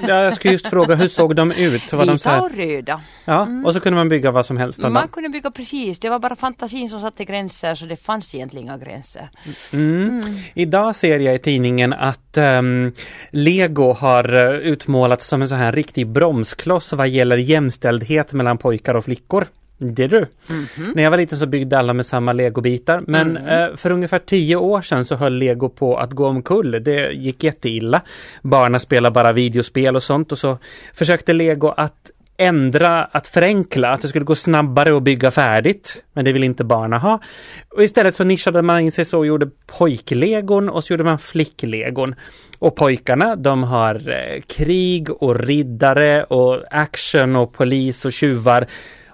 Ja, 0.08 0.24
jag 0.24 0.34
skulle 0.34 0.52
just 0.52 0.66
fråga, 0.66 0.94
hur 0.94 1.08
såg 1.08 1.36
de 1.36 1.52
ut? 1.52 1.82
Så 1.88 1.96
var 1.96 2.04
vita 2.04 2.12
de 2.12 2.18
så 2.18 2.28
här... 2.28 2.40
och 2.40 2.56
röda. 2.56 3.00
Ja, 3.24 3.42
mm. 3.42 3.64
och 3.64 3.74
så 3.74 3.80
kunde 3.80 3.96
man 3.96 4.08
bygga 4.08 4.30
vad 4.30 4.46
som 4.46 4.56
helst. 4.56 4.82
Man 4.82 5.08
kunde 5.08 5.28
bygga 5.28 5.50
precis, 5.50 5.98
det 5.98 6.08
var 6.08 6.18
bara 6.18 6.36
fantasin 6.36 6.88
som 6.88 7.00
satte 7.00 7.24
gränser 7.24 7.74
så 7.74 7.86
det 7.86 7.96
fanns 7.96 8.34
egentligen 8.34 8.66
inga 8.66 8.78
gränser. 8.78 9.28
Mm. 9.72 10.08
Mm. 10.08 10.20
Idag 10.54 10.96
ser 10.96 11.18
jag 11.18 11.34
i 11.34 11.38
tidningen 11.38 11.92
att 11.92 12.36
um, 12.36 12.92
Lego 13.30 13.92
har 13.92 14.34
eh, 14.34 14.50
utmålats 14.50 15.26
som 15.26 15.42
en 15.42 15.48
så 15.48 15.54
här 15.54 15.72
riktig 15.72 16.08
bromskloss 16.08 16.92
vad 16.92 17.08
gäller 17.08 17.36
jämställdhet 17.36 18.32
mellan 18.32 18.58
pojkar 18.58 18.94
och 18.94 19.04
flickor. 19.04 19.46
Det 19.82 20.06
du. 20.06 20.16
Mm 20.16 20.28
-hmm. 20.48 20.92
När 20.94 21.02
jag 21.02 21.10
var 21.10 21.18
liten 21.18 21.38
så 21.38 21.46
byggde 21.46 21.78
alla 21.78 21.92
med 21.92 22.06
samma 22.06 22.32
legobitar. 22.32 23.02
Men 23.06 23.36
mm. 23.36 23.70
eh, 23.70 23.76
för 23.76 23.92
ungefär 23.92 24.18
tio 24.18 24.56
år 24.56 24.82
sedan 24.82 25.04
så 25.04 25.16
höll 25.16 25.34
lego 25.34 25.68
på 25.68 25.96
att 25.96 26.12
gå 26.12 26.26
omkull. 26.26 26.82
Det 26.84 27.12
gick 27.12 27.44
jätteilla. 27.44 28.00
Barnen 28.42 28.80
spelade 28.80 29.14
bara 29.14 29.32
videospel 29.32 29.96
och 29.96 30.02
sånt 30.02 30.32
och 30.32 30.38
så 30.38 30.58
försökte 30.94 31.32
lego 31.32 31.68
att 31.76 32.10
ändra, 32.36 33.04
att 33.04 33.28
förenkla, 33.28 33.90
att 33.90 34.00
det 34.00 34.08
skulle 34.08 34.24
gå 34.24 34.34
snabbare 34.34 34.96
att 34.96 35.02
bygga 35.02 35.30
färdigt. 35.30 36.04
Men 36.12 36.24
det 36.24 36.32
vill 36.32 36.44
inte 36.44 36.64
barnen 36.64 37.00
ha. 37.00 37.20
Och 37.68 37.82
istället 37.82 38.14
så 38.14 38.24
nischade 38.24 38.62
man 38.62 38.80
in 38.80 38.92
sig 38.92 39.04
så 39.04 39.18
och 39.18 39.26
gjorde 39.26 39.50
pojklegon 39.66 40.68
och 40.68 40.84
så 40.84 40.92
gjorde 40.92 41.04
man 41.04 41.18
flicklegon. 41.18 42.14
Och 42.58 42.76
pojkarna 42.76 43.36
de 43.36 43.62
har 43.62 43.94
eh, 43.94 44.42
krig 44.42 45.22
och 45.22 45.40
riddare 45.40 46.24
och 46.24 46.64
action 46.70 47.36
och 47.36 47.52
polis 47.52 48.04
och 48.04 48.12
tjuvar. 48.12 48.66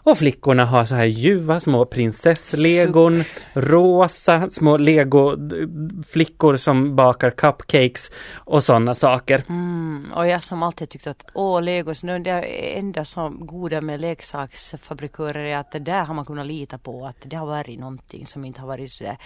Och 0.09 0.19
flickorna 0.19 0.65
har 0.65 0.85
så 0.85 0.95
här 0.95 1.05
ljuva 1.05 1.61
små 1.61 1.85
prinsesslegon, 1.85 3.23
rosa 3.53 4.51
små 4.51 4.77
legoflickor 4.77 6.57
som 6.57 6.97
bakar 6.97 7.31
cupcakes 7.31 8.11
och 8.35 8.65
sådana 8.65 8.95
saker. 8.95 9.45
Mm, 9.49 10.13
och 10.17 10.27
jag 10.27 10.43
som 10.43 10.63
alltid 10.63 10.89
tyckt 10.89 11.07
att 11.07 11.25
åh, 11.35 11.63
legos, 11.63 12.03
nu 12.03 12.19
det 12.19 12.41
enda 12.79 13.05
som 13.05 13.47
goda 13.47 13.81
med 13.81 14.01
leksaksfabrikörer 14.01 15.45
är 15.45 15.57
att 15.57 15.73
det 15.73 15.79
där 15.79 16.05
har 16.05 16.15
man 16.15 16.25
kunnat 16.25 16.47
lita 16.47 16.79
på 16.79 17.07
att 17.07 17.17
det 17.25 17.37
har 17.37 17.47
varit 17.47 17.81
någonting 17.81 18.27
som 18.27 18.45
inte 18.45 18.61
har 18.61 18.69
varit 18.69 18.91
sådär 18.91 19.19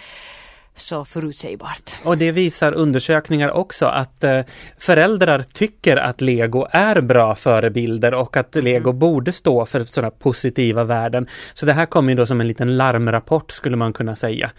så 0.75 1.05
förutsägbart. 1.05 1.91
Och 2.03 2.17
det 2.17 2.31
visar 2.31 2.73
undersökningar 2.73 3.51
också 3.51 3.85
att 3.85 4.23
eh, 4.23 4.41
föräldrar 4.77 5.39
tycker 5.53 5.97
att 5.97 6.21
lego 6.21 6.67
är 6.71 7.01
bra 7.01 7.35
förebilder 7.35 8.13
och 8.13 8.37
att 8.37 8.55
lego 8.55 8.89
mm. 8.89 8.99
borde 8.99 9.31
stå 9.31 9.65
för 9.65 9.83
sådana 9.83 10.11
positiva 10.11 10.83
värden. 10.83 11.27
Så 11.53 11.65
det 11.65 11.73
här 11.73 11.85
kommer 11.85 12.11
ju 12.11 12.17
då 12.17 12.25
som 12.25 12.41
en 12.41 12.47
liten 12.47 12.77
larmrapport 12.77 13.51
skulle 13.51 13.77
man 13.77 13.93
kunna 13.93 14.15
säga. 14.15 14.51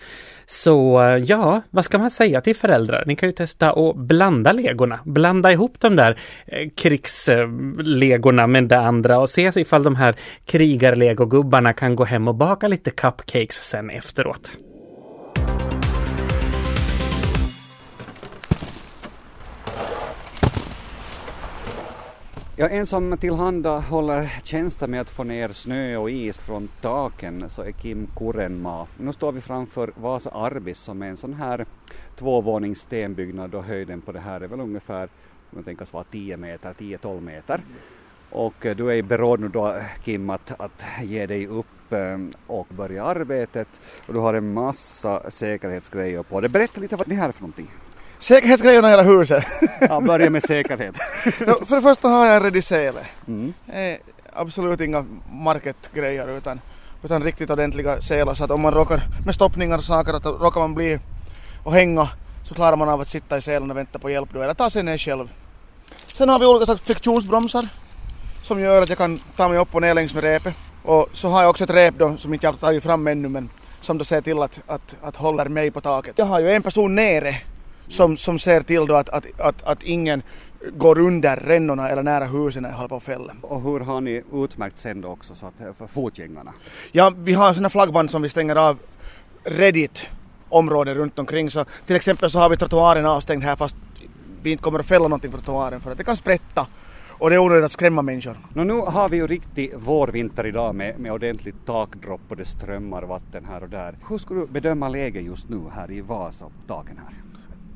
Så 0.46 1.02
eh, 1.02 1.16
ja, 1.16 1.62
vad 1.70 1.84
ska 1.84 1.98
man 1.98 2.10
säga 2.10 2.40
till 2.40 2.56
föräldrar? 2.56 3.04
Ni 3.06 3.16
kan 3.16 3.28
ju 3.28 3.32
testa 3.32 3.70
att 3.70 3.96
blanda 3.96 4.52
legorna. 4.52 5.00
Blanda 5.04 5.52
ihop 5.52 5.80
de 5.80 5.96
där 5.96 6.18
eh, 6.46 6.68
krigslegorna 6.76 8.46
med 8.46 8.64
det 8.64 8.78
andra 8.78 9.18
och 9.18 9.28
se 9.30 9.52
ifall 9.54 9.82
de 9.82 9.96
här 9.96 10.14
krigarlegogubbarna 10.44 11.72
kan 11.72 11.96
gå 11.96 12.04
hem 12.04 12.28
och 12.28 12.34
baka 12.34 12.68
lite 12.68 12.90
cupcakes 12.90 13.64
sen 13.64 13.90
efteråt. 13.90 14.52
Ja, 22.56 22.68
en 22.68 22.86
som 22.86 23.18
tillhandahåller 23.18 24.32
tjänster 24.44 24.86
med 24.86 25.00
att 25.00 25.10
få 25.10 25.24
ner 25.24 25.48
snö 25.48 25.96
och 25.96 26.10
is 26.10 26.38
från 26.38 26.68
taken 26.80 27.50
så 27.50 27.62
är 27.62 27.70
Kim 27.70 28.08
Kurenma. 28.16 28.86
Nu 28.98 29.12
står 29.12 29.32
vi 29.32 29.40
framför 29.40 29.92
Vasa 29.94 30.30
Arbis 30.30 30.78
som 30.78 31.02
är 31.02 31.06
en 31.06 31.16
sån 31.16 31.34
här 31.34 31.66
tvåvånings 32.16 32.80
stenbyggnad 32.80 33.54
och 33.54 33.64
höjden 33.64 34.00
på 34.00 34.12
det 34.12 34.20
här 34.20 34.40
är 34.40 34.46
väl 34.46 34.60
ungefär, 34.60 35.08
man 35.50 35.64
tänkas 35.64 35.92
vara 35.92 36.04
10 36.04 36.36
meter, 36.36 36.74
10-12 36.78 37.20
meter. 37.20 37.60
Och 38.30 38.66
eh, 38.66 38.76
du 38.76 38.90
är 38.90 38.94
i 38.94 39.02
beråd 39.02 39.40
nu 39.40 39.48
då 39.48 39.80
Kim 40.04 40.30
att, 40.30 40.60
att 40.60 40.84
ge 41.02 41.26
dig 41.26 41.46
upp 41.46 41.92
eh, 41.92 42.18
och 42.46 42.66
börja 42.68 43.04
arbetet 43.04 43.68
och 44.06 44.14
du 44.14 44.20
har 44.20 44.34
en 44.34 44.52
massa 44.52 45.30
säkerhetsgrejer 45.30 46.22
på 46.22 46.40
dig. 46.40 46.50
Berätta 46.50 46.80
lite 46.80 46.96
vad 46.96 47.08
det 47.08 47.14
här 47.14 47.28
är 47.28 47.32
för 47.32 47.42
någonting. 47.42 47.68
Säkerhetsgrejerna 48.18 48.88
i 48.88 48.90
hela 48.90 49.02
huset. 49.02 49.44
ja, 49.80 50.00
börja 50.00 50.30
med 50.30 50.42
säkerhet. 50.42 50.94
no, 51.24 51.64
för 51.64 51.76
det 51.76 51.82
första 51.82 52.08
har 52.08 52.26
jag 52.26 52.36
en 52.36 52.42
redisele. 52.42 53.00
Mm. 53.26 53.54
Eh, 53.68 53.98
absolut 54.32 54.80
inga 54.80 55.04
marketgrejer 55.32 56.38
utan, 56.38 56.60
utan 57.04 57.22
riktigt 57.22 57.50
ordentliga 57.50 58.00
selar 58.00 58.34
så 58.34 58.44
att 58.44 58.50
om 58.50 58.62
man 58.62 58.74
råkar 58.74 59.02
med 59.26 59.34
stoppningar 59.34 59.78
och 59.78 59.84
saker 59.84 60.12
att 60.12 60.26
råkar 60.26 60.60
man 60.60 60.74
bli 60.74 60.98
och 61.64 61.72
hänga 61.72 62.08
så 62.44 62.54
klarar 62.54 62.76
man 62.76 62.88
av 62.88 63.00
att 63.00 63.08
sitta 63.08 63.36
i 63.36 63.40
selen 63.40 63.70
och 63.70 63.76
vänta 63.76 63.98
på 63.98 64.10
hjälp 64.10 64.28
då 64.32 64.42
eller 64.42 64.54
ta 64.54 64.70
sig 64.70 64.82
ner 64.82 64.98
själv. 64.98 65.28
Sen 66.06 66.28
har 66.28 66.38
vi 66.38 66.46
olika 66.46 66.64
slags 66.64 66.82
friktionsbromsar 66.82 67.64
som 68.42 68.60
gör 68.60 68.82
att 68.82 68.88
jag 68.88 68.98
kan 68.98 69.16
ta 69.16 69.48
mig 69.48 69.58
upp 69.58 69.74
och 69.74 69.80
ner 69.80 69.94
längs 69.94 70.14
med 70.14 70.24
repet. 70.24 70.56
Och 70.82 71.08
så 71.12 71.28
har 71.28 71.42
jag 71.42 71.50
också 71.50 71.64
ett 71.64 71.70
rep 71.70 71.94
då 71.98 72.16
som 72.16 72.34
inte 72.34 72.46
jag 72.46 72.52
har 72.52 72.58
tagit 72.58 72.82
fram 72.82 73.06
ännu 73.06 73.28
men 73.28 73.50
som 73.80 73.98
då 73.98 74.04
ser 74.04 74.20
till 74.20 74.42
att, 74.42 74.60
att, 74.66 74.96
att 75.02 75.16
håller 75.16 75.48
mig 75.48 75.70
på 75.70 75.80
taket. 75.80 76.18
Jag 76.18 76.26
har 76.26 76.40
ju 76.40 76.50
en 76.50 76.62
person 76.62 76.94
nere 76.94 77.36
som, 77.88 78.16
som 78.16 78.38
ser 78.38 78.60
till 78.60 78.86
då 78.86 78.94
att, 78.94 79.08
att, 79.08 79.40
att, 79.40 79.62
att 79.62 79.82
ingen 79.82 80.22
går 80.76 80.98
under 80.98 81.36
rännorna 81.36 81.88
eller 81.88 82.02
nära 82.02 82.24
husen 82.24 82.66
att 82.66 83.02
fälla. 83.02 83.32
Och 83.40 83.60
hur 83.60 83.80
har 83.80 84.00
ni 84.00 84.22
utmärkt 84.32 84.78
sen 84.78 85.00
då 85.00 85.08
också 85.08 85.34
så 85.34 85.46
att, 85.46 85.76
för 85.78 85.86
fotgängarna? 85.86 86.52
Ja, 86.92 87.12
vi 87.16 87.32
har 87.32 87.52
sådana 87.52 87.70
flaggband 87.70 88.10
som 88.10 88.22
vi 88.22 88.28
stänger 88.28 88.56
av 88.56 88.78
redigt 89.44 90.06
områden 90.48 90.94
runt 90.94 91.18
omkring. 91.18 91.50
Så 91.50 91.64
till 91.86 91.96
exempel 91.96 92.30
så 92.30 92.38
har 92.38 92.48
vi 92.48 92.56
trottoaren 92.56 93.06
avstängd 93.06 93.44
här 93.44 93.56
fast 93.56 93.76
vi 94.42 94.50
inte 94.50 94.62
kommer 94.62 94.78
att 94.78 94.86
fälla 94.86 95.08
någonting 95.08 95.30
på 95.30 95.36
trottoaren 95.36 95.80
för 95.80 95.92
att 95.92 95.98
det 95.98 96.04
kan 96.04 96.16
sprätta 96.16 96.66
och 97.18 97.30
det 97.30 97.36
är 97.36 97.40
onödigt 97.40 97.64
att 97.64 97.72
skrämma 97.72 98.02
människor. 98.02 98.36
Nå, 98.52 98.64
nu 98.64 98.74
har 98.74 99.08
vi 99.08 99.16
ju 99.16 99.26
riktig 99.26 99.74
vårvinter 99.76 100.46
idag 100.46 100.74
med, 100.74 100.98
med 100.98 101.12
ordentligt 101.12 101.66
takdropp 101.66 102.20
och 102.28 102.36
det 102.36 102.44
strömmar 102.44 103.02
vatten 103.02 103.44
här 103.50 103.62
och 103.62 103.68
där. 103.68 103.94
Hur 104.08 104.18
skulle 104.18 104.40
du 104.40 104.46
bedöma 104.46 104.88
läget 104.88 105.24
just 105.24 105.48
nu 105.48 105.60
här 105.74 105.92
i 105.92 106.00
Vasa, 106.00 106.44
taken 106.66 106.98
här? 106.98 107.14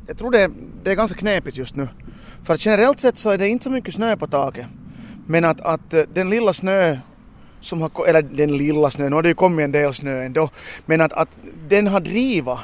Jag 0.08 0.18
tror 0.18 0.30
det, 0.30 0.50
det 0.82 0.90
är 0.90 0.94
ganska 0.94 1.18
knepigt 1.18 1.56
just 1.56 1.76
nu. 1.76 1.88
För 2.42 2.56
generellt 2.58 3.00
sett 3.00 3.18
så 3.18 3.30
är 3.30 3.38
det 3.38 3.48
inte 3.48 3.64
så 3.64 3.70
mycket 3.70 3.94
snö 3.94 4.16
på 4.16 4.26
taket. 4.26 4.66
Men 5.26 5.44
att, 5.44 5.60
att 5.60 5.94
eh, 5.94 6.02
den 6.14 6.30
lilla 6.30 6.52
snö 6.52 6.96
som 7.60 7.80
har, 7.80 8.06
eller 8.06 8.22
den 8.22 8.56
lilla 8.56 8.90
snö, 8.90 9.08
nu 9.08 9.14
har 9.14 9.22
det 9.22 9.28
ju 9.28 9.34
kommit 9.34 9.64
en 9.64 9.72
del 9.72 9.94
snö 9.94 10.24
ändå, 10.24 10.50
men 10.86 11.00
att, 11.00 11.12
att 11.12 11.28
den 11.68 11.86
har 11.86 12.00
driva 12.00 12.60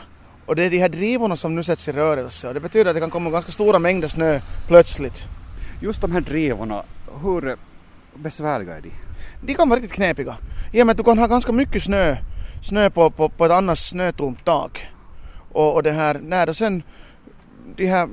och 0.46 0.56
det 0.56 0.64
är 0.64 0.70
de 0.70 0.78
här 0.78 0.88
drivorna 0.88 1.36
som 1.36 1.54
nu 1.54 1.62
sätts 1.62 1.88
i 1.88 1.92
rörelse 1.92 2.48
och 2.48 2.54
det 2.54 2.60
betyder 2.60 2.90
att 2.90 2.96
det 2.96 3.00
kan 3.00 3.10
komma 3.10 3.30
ganska 3.30 3.52
stora 3.52 3.78
mängder 3.78 4.08
snö 4.08 4.40
plötsligt. 4.66 5.22
Just 5.80 6.00
de 6.00 6.12
här 6.12 6.20
drivorna, 6.20 6.84
hur 7.22 7.56
besvärliga 8.14 8.76
är 8.76 8.80
de? 8.80 8.90
De 9.42 9.54
kan 9.54 9.68
vara 9.68 9.80
riktigt 9.80 9.96
knepiga. 9.96 10.36
I 10.72 10.82
och 10.82 10.86
med 10.86 10.92
att 10.92 10.96
du 10.96 11.04
kan 11.04 11.18
ha 11.18 11.26
ganska 11.26 11.52
mycket 11.52 11.82
snö, 11.82 12.16
snö 12.62 12.90
på, 12.90 13.10
på, 13.10 13.28
på 13.28 13.44
ett 13.44 13.52
annars 13.52 13.78
snötomt 13.78 14.44
tak. 14.44 14.86
Och, 15.52 15.74
och 15.74 15.82
det 15.82 15.92
här, 15.92 16.18
när 16.22 16.46
det 16.46 16.54
sen 16.54 16.82
de 17.76 17.86
här, 17.86 18.08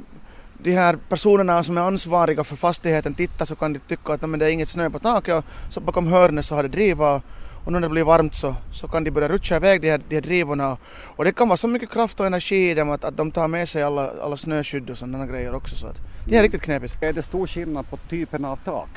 de 0.57 0.71
här 0.75 0.97
personerna 1.09 1.63
som 1.63 1.77
är 1.77 1.81
ansvariga 1.81 2.43
för 2.43 2.55
fastigheten 2.55 3.13
tittar 3.13 3.45
så 3.45 3.55
kan 3.55 3.73
de 3.73 3.79
tycka 3.79 4.13
att 4.13 4.29
men 4.29 4.39
det 4.39 4.45
är 4.45 4.49
inget 4.49 4.69
snö 4.69 4.89
på 4.89 4.99
taket 4.99 5.35
och 5.35 5.43
så 5.69 5.79
bakom 5.79 6.07
hörnet 6.07 6.45
så 6.45 6.55
har 6.55 6.63
det 6.63 6.69
driva 6.69 7.21
och 7.65 7.71
nu 7.71 7.79
när 7.79 7.87
det 7.87 7.91
blir 7.91 8.03
varmt 8.03 8.35
så, 8.35 8.55
så 8.73 8.87
kan 8.87 9.03
de 9.03 9.11
börja 9.11 9.27
rutscha 9.27 9.55
iväg 9.55 9.81
de 9.81 9.89
här, 9.89 10.01
de 10.09 10.15
här 10.15 10.21
drivorna 10.21 10.77
och 11.15 11.23
det 11.23 11.33
kan 11.33 11.47
vara 11.47 11.57
så 11.57 11.67
mycket 11.67 11.89
kraft 11.89 12.19
och 12.19 12.25
energi 12.25 12.69
i 12.69 12.73
dem 12.73 12.89
att, 12.89 13.03
att 13.03 13.17
de 13.17 13.31
tar 13.31 13.47
med 13.47 13.69
sig 13.69 13.83
alla, 13.83 14.11
alla 14.21 14.37
snöskydd 14.37 14.89
och 14.89 14.97
sådana 14.97 15.25
grejer 15.25 15.55
också 15.55 15.75
så 15.75 15.87
att 15.87 15.97
det 16.25 16.31
är 16.31 16.39
mm. 16.39 16.43
riktigt 16.43 16.61
knepigt. 16.61 17.03
Är 17.03 17.13
det 17.13 17.23
stor 17.23 17.47
skillnad 17.47 17.89
på 17.89 17.97
typen 17.97 18.45
av 18.45 18.55
tak? 18.55 18.89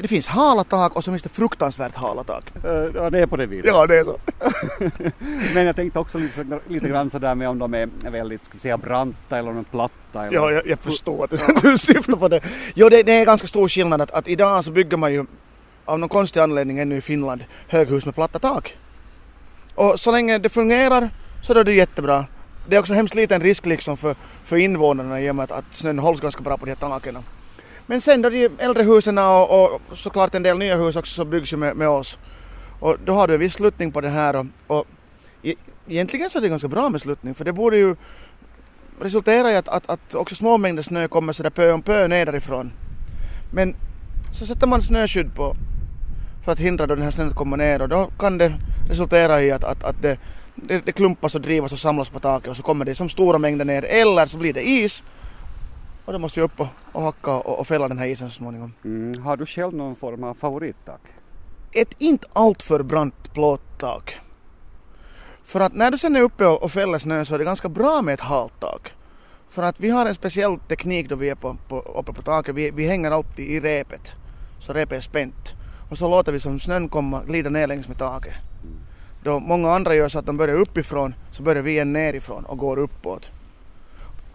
Det 0.00 0.08
finns 0.08 0.26
hala 0.26 0.64
tak 0.64 0.96
och 0.96 1.04
så 1.04 1.10
finns 1.10 1.22
det 1.22 1.28
fruktansvärt 1.28 1.94
hala 1.94 2.24
tak. 2.24 2.44
Ja, 2.94 3.10
det 3.10 3.18
är 3.18 3.26
på 3.26 3.36
det 3.36 3.46
viset. 3.46 3.66
Ja, 3.66 3.86
det 3.86 3.98
är 3.98 4.04
så. 4.04 4.18
Men 5.54 5.66
jag 5.66 5.76
tänkte 5.76 5.98
också 5.98 6.18
lite, 6.18 6.60
lite 6.68 6.88
grann 6.88 7.10
sådär 7.10 7.34
med 7.34 7.48
om 7.48 7.58
de 7.58 7.74
är 7.74 7.88
väldigt, 8.10 8.44
ska 8.44 8.52
vi 8.52 8.58
säga 8.58 8.78
branta 8.78 9.38
eller 9.38 9.50
om 9.50 9.54
de 9.54 9.60
är 9.60 9.64
platta. 9.70 10.26
Eller... 10.26 10.34
Ja, 10.34 10.50
jag, 10.50 10.66
jag 10.66 10.78
förstår 10.78 11.24
att 11.24 11.32
ja. 11.32 11.60
du 11.62 11.78
syftar 11.78 12.16
på 12.16 12.28
det. 12.28 12.40
Jo, 12.74 12.88
det, 12.88 13.02
det, 13.02 13.12
är 13.12 13.24
ganska 13.24 13.46
stor 13.46 13.68
skillnad 13.68 14.00
att, 14.00 14.10
att 14.10 14.28
idag 14.28 14.64
så 14.64 14.70
bygger 14.70 14.96
man 14.96 15.12
ju 15.12 15.24
av 15.84 15.98
någon 15.98 16.08
konstig 16.08 16.40
anledning 16.40 16.78
ännu 16.78 16.96
i 16.96 17.00
Finland 17.00 17.44
höghus 17.68 18.04
med 18.04 18.14
platta 18.14 18.38
tak. 18.38 18.76
Och 19.74 20.00
så 20.00 20.12
länge 20.12 20.38
det 20.38 20.48
fungerar 20.48 21.10
så 21.42 21.52
är 21.52 21.64
det 21.64 21.72
jättebra. 21.72 22.24
Det 22.66 22.76
är 22.76 22.80
också 22.80 22.92
hemskt 22.92 23.14
liten 23.14 23.40
risk 23.40 23.66
liksom 23.66 23.96
för, 23.96 24.14
för 24.44 24.56
invånarna 24.56 25.20
i 25.20 25.30
och 25.30 25.36
med 25.36 25.44
att, 25.44 25.52
att 25.52 25.74
snön 25.74 25.98
hålls 25.98 26.20
ganska 26.20 26.42
bra 26.42 26.56
på 26.56 26.64
de 26.64 26.70
här 26.70 26.76
taken. 26.76 27.18
Men 27.90 28.00
sen 28.00 28.22
då 28.22 28.28
de 28.28 28.48
äldre 28.58 28.82
husen 28.82 29.18
och, 29.18 29.64
och 29.64 29.80
såklart 29.94 30.34
en 30.34 30.42
del 30.42 30.58
nya 30.58 30.76
hus 30.76 30.96
också 30.96 31.14
så 31.14 31.24
byggs 31.24 31.52
ju 31.52 31.56
med, 31.56 31.76
med 31.76 31.88
oss. 31.88 32.18
Och 32.80 32.96
då 33.04 33.12
har 33.12 33.28
du 33.28 33.34
en 33.34 33.40
viss 33.40 33.54
sluttning 33.54 33.92
på 33.92 34.00
det 34.00 34.08
här 34.08 34.36
och, 34.36 34.46
och 34.66 34.86
e 35.42 35.54
egentligen 35.88 36.30
så 36.30 36.38
är 36.38 36.42
det 36.42 36.48
ganska 36.48 36.68
bra 36.68 36.88
med 36.88 37.00
sluttning 37.00 37.34
för 37.34 37.44
det 37.44 37.52
borde 37.52 37.76
ju 37.76 37.96
resultera 39.00 39.52
i 39.52 39.56
att, 39.56 39.68
att, 39.68 39.90
att 39.90 40.14
också 40.14 40.34
små 40.34 40.58
mängder 40.58 40.82
snö 40.82 41.08
kommer 41.08 41.32
sådär 41.32 41.50
pö 41.50 41.72
om 41.72 41.82
pö 41.82 42.08
ner 42.08 42.26
därifrån. 42.26 42.72
Men 43.52 43.74
så 44.32 44.46
sätter 44.46 44.66
man 44.66 44.82
snöskydd 44.82 45.34
på 45.34 45.54
för 46.44 46.52
att 46.52 46.58
hindra 46.58 46.86
då 46.86 46.94
den 46.94 47.04
här 47.04 47.10
snön 47.10 47.28
att 47.28 47.34
komma 47.34 47.56
ner 47.56 47.82
och 47.82 47.88
då 47.88 48.10
kan 48.18 48.38
det 48.38 48.52
resultera 48.88 49.42
i 49.42 49.50
att, 49.50 49.64
att, 49.64 49.84
att 49.84 50.02
det, 50.02 50.18
det, 50.54 50.86
det 50.86 50.92
klumpas 50.92 51.34
och 51.34 51.40
drivas 51.40 51.72
och 51.72 51.78
samlas 51.78 52.08
på 52.08 52.20
taket 52.20 52.50
och 52.50 52.56
så 52.56 52.62
kommer 52.62 52.84
det 52.84 52.94
som 52.94 53.08
stora 53.08 53.38
mängder 53.38 53.64
ner 53.64 53.84
eller 53.84 54.26
så 54.26 54.38
blir 54.38 54.52
det 54.52 54.68
is 54.68 55.02
och 56.08 56.14
då 56.14 56.18
måste 56.18 56.40
jag 56.40 56.44
upp 56.44 56.60
och, 56.60 56.66
och 56.92 57.02
hacka 57.02 57.30
och, 57.30 57.58
och 57.58 57.66
fälla 57.66 57.88
den 57.88 57.98
här 57.98 58.06
isen 58.06 58.30
så 58.30 58.34
småningom. 58.34 58.72
Mm. 58.84 59.22
Har 59.22 59.36
du 59.36 59.46
själv 59.46 59.74
någon 59.74 59.96
form 59.96 60.24
av 60.24 60.34
favorittak? 60.34 61.00
Ett 61.72 61.94
inte 61.98 62.26
alltför 62.32 62.82
brant 62.82 63.32
plåttak. 63.32 64.18
För 65.44 65.60
att 65.60 65.74
när 65.74 65.90
du 65.90 65.98
sen 65.98 66.16
är 66.16 66.20
uppe 66.20 66.46
och, 66.46 66.62
och 66.62 66.72
fäller 66.72 66.98
snö 66.98 67.24
så 67.24 67.34
är 67.34 67.38
det 67.38 67.44
ganska 67.44 67.68
bra 67.68 68.02
med 68.02 68.14
ett 68.14 68.20
halt 68.20 68.60
tak. 68.60 68.92
För 69.48 69.62
att 69.62 69.80
vi 69.80 69.90
har 69.90 70.06
en 70.06 70.14
speciell 70.14 70.58
teknik 70.58 71.08
då 71.08 71.16
vi 71.16 71.28
är 71.28 71.34
på, 71.34 71.56
på, 71.68 71.80
uppe 71.80 72.12
på 72.12 72.22
taket. 72.22 72.54
Vi, 72.54 72.70
vi 72.70 72.86
hänger 72.86 73.10
alltid 73.10 73.50
i 73.50 73.60
repet. 73.60 74.12
Så 74.60 74.72
repet 74.72 74.96
är 74.96 75.00
spänt. 75.00 75.54
Och 75.90 75.98
så 75.98 76.08
låter 76.08 76.32
vi 76.32 76.40
som 76.40 76.60
snön 76.60 76.88
komma 76.88 77.22
glida 77.26 77.50
ner 77.50 77.66
längs 77.66 77.88
med 77.88 77.98
taket. 77.98 78.34
Då 79.24 79.38
många 79.38 79.72
andra 79.74 79.94
gör 79.94 80.08
så 80.08 80.18
att 80.18 80.26
de 80.26 80.36
börjar 80.36 80.56
uppifrån 80.56 81.14
så 81.32 81.42
börjar 81.42 81.62
vi 81.62 81.70
igen 81.70 81.92
nerifrån 81.92 82.44
och 82.44 82.58
går 82.58 82.78
uppåt. 82.78 83.32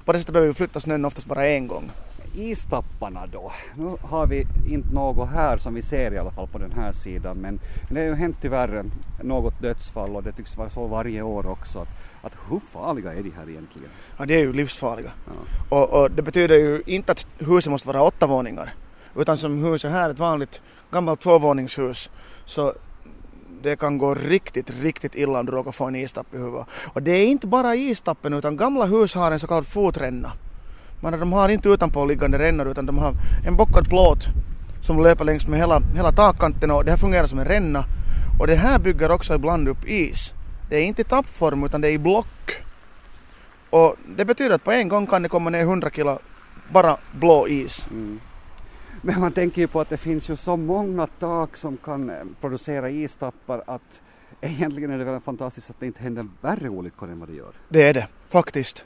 På 0.06 0.14
det 0.14 0.20
sättet 0.20 0.34
behöver 0.34 0.48
vi 0.48 0.54
flytta 0.54 0.80
snön 0.80 1.06
oftast 1.06 1.28
bara 1.28 1.48
en 1.48 1.68
gång. 1.68 1.92
Istapparna 2.36 3.28
då? 3.28 3.52
Nu 3.76 3.96
har 4.02 4.28
vi 4.28 4.48
inte 4.68 4.94
något 4.94 5.30
här 5.30 5.58
som 5.58 5.74
vi 5.74 5.82
ser 5.82 6.14
i 6.14 6.18
alla 6.18 6.32
fall 6.32 6.48
på 6.48 6.58
den 6.58 6.72
här 6.72 6.92
sidan 6.92 7.38
men 7.38 7.60
det 7.90 8.00
har 8.00 8.08
ju 8.08 8.14
hänt 8.14 8.38
tyvärr 8.42 8.84
något 9.24 9.62
dödsfall 9.62 10.16
och 10.16 10.24
det 10.24 10.32
tycks 10.32 10.58
vara 10.58 10.70
så 10.70 10.88
varje 10.88 11.22
år 11.22 11.48
också. 11.48 11.80
Att, 11.80 11.88
att 12.22 12.38
hur 12.50 12.60
farliga 12.60 13.14
är 13.14 13.24
de 13.24 13.32
här 13.32 13.50
egentligen? 13.50 13.90
Ja, 14.18 14.26
de 14.26 14.36
är 14.36 14.40
ju 14.40 14.54
livsfarliga. 14.54 15.12
Ja. 15.26 15.78
Och, 15.78 16.02
och, 16.02 16.12
det 16.12 16.22
betyder 16.22 16.56
ju 16.56 16.84
inte 16.86 17.12
att 17.12 17.28
huset 17.38 17.72
måste 17.72 17.88
vara 17.88 18.04
åtta 18.04 18.28
våningar 18.28 18.74
utan 19.16 19.38
som 19.38 19.64
huset 19.64 19.92
här, 19.92 20.10
ett 20.10 20.20
vanligt 20.20 20.62
gammalt 20.92 21.22
tvåvåningshus, 21.22 22.10
så 22.46 22.74
det 23.64 23.76
kan 23.76 23.98
gå 23.98 24.14
riktigt, 24.14 24.70
riktigt 24.82 25.16
illa 25.16 25.40
om 25.40 25.46
du 25.46 25.52
råkar 25.52 25.72
få 25.72 25.86
en 25.86 25.96
istapp 25.96 26.34
i 26.34 26.38
huvudet. 26.38 26.68
Och 26.94 27.02
det 27.02 27.12
är 27.12 27.28
inte 27.28 27.48
bara 27.48 27.76
istappen 27.76 28.34
utan 28.34 28.58
gamla 28.58 28.86
hus 28.86 29.16
har 29.16 29.32
en 29.32 29.40
så 29.40 29.48
kallad 29.48 29.68
fotränna. 29.68 30.32
Men 31.02 31.20
de 31.20 31.34
har 31.34 31.50
inte 31.50 31.70
utanpåliggande 31.70 32.40
rännor 32.40 32.68
utan 32.68 32.86
de 32.86 32.98
har 32.98 33.14
en 33.48 33.56
bockad 33.56 33.90
plåt 33.90 34.28
som 34.82 35.04
löper 35.04 35.26
längs 35.26 35.48
med 35.48 35.60
hela, 35.60 35.80
hela 35.96 36.12
takkanten 36.12 36.72
och 36.72 36.86
det 36.86 36.92
här 36.92 36.98
fungerar 36.98 37.28
som 37.28 37.40
en 37.40 37.46
ränna. 37.46 37.86
Och 38.40 38.48
det 38.48 38.56
här 38.56 38.80
bygger 38.80 39.12
också 39.12 39.36
ibland 39.36 39.68
upp 39.68 39.86
is. 39.86 40.34
Det 40.70 40.78
är 40.78 40.84
inte 40.84 41.02
i 41.02 41.06
tappform 41.06 41.64
utan 41.64 41.82
det 41.82 41.88
är 41.88 41.92
i 41.92 41.98
block. 41.98 42.64
Och 43.70 43.96
det 44.18 44.26
betyder 44.26 44.56
att 44.56 44.64
på 44.64 44.72
en 44.72 44.88
gång 44.88 45.08
kan 45.08 45.24
det 45.24 45.30
komma 45.30 45.50
ner 45.50 45.62
100 45.62 45.90
kilo 45.90 46.20
bara 46.74 46.98
blå 47.12 47.48
is. 47.48 47.86
Mm. 47.92 48.20
Men 49.06 49.20
man 49.20 49.32
tänker 49.32 49.62
ju 49.62 49.68
på 49.68 49.82
att 49.82 49.90
det 49.90 49.98
finns 49.98 50.30
ju 50.30 50.36
så 50.36 50.58
många 50.58 51.08
tak 51.08 51.58
som 51.58 51.78
kan 51.78 52.10
eh, 52.10 52.16
producera 52.42 52.90
istappar 52.90 53.64
att 53.68 54.02
egentligen 54.42 54.92
är 54.92 54.98
det 54.98 55.04
väl 55.04 55.20
fantastiskt 55.20 55.70
att 55.70 55.80
det 55.80 55.86
inte 55.86 56.04
händer 56.04 56.28
värre 56.42 56.70
olyckor 56.70 57.10
än 57.10 57.20
vad 57.20 57.30
det 57.30 57.36
gör. 57.36 57.52
Det 57.70 57.82
är 57.82 57.94
det, 57.94 58.08
faktiskt. 58.30 58.86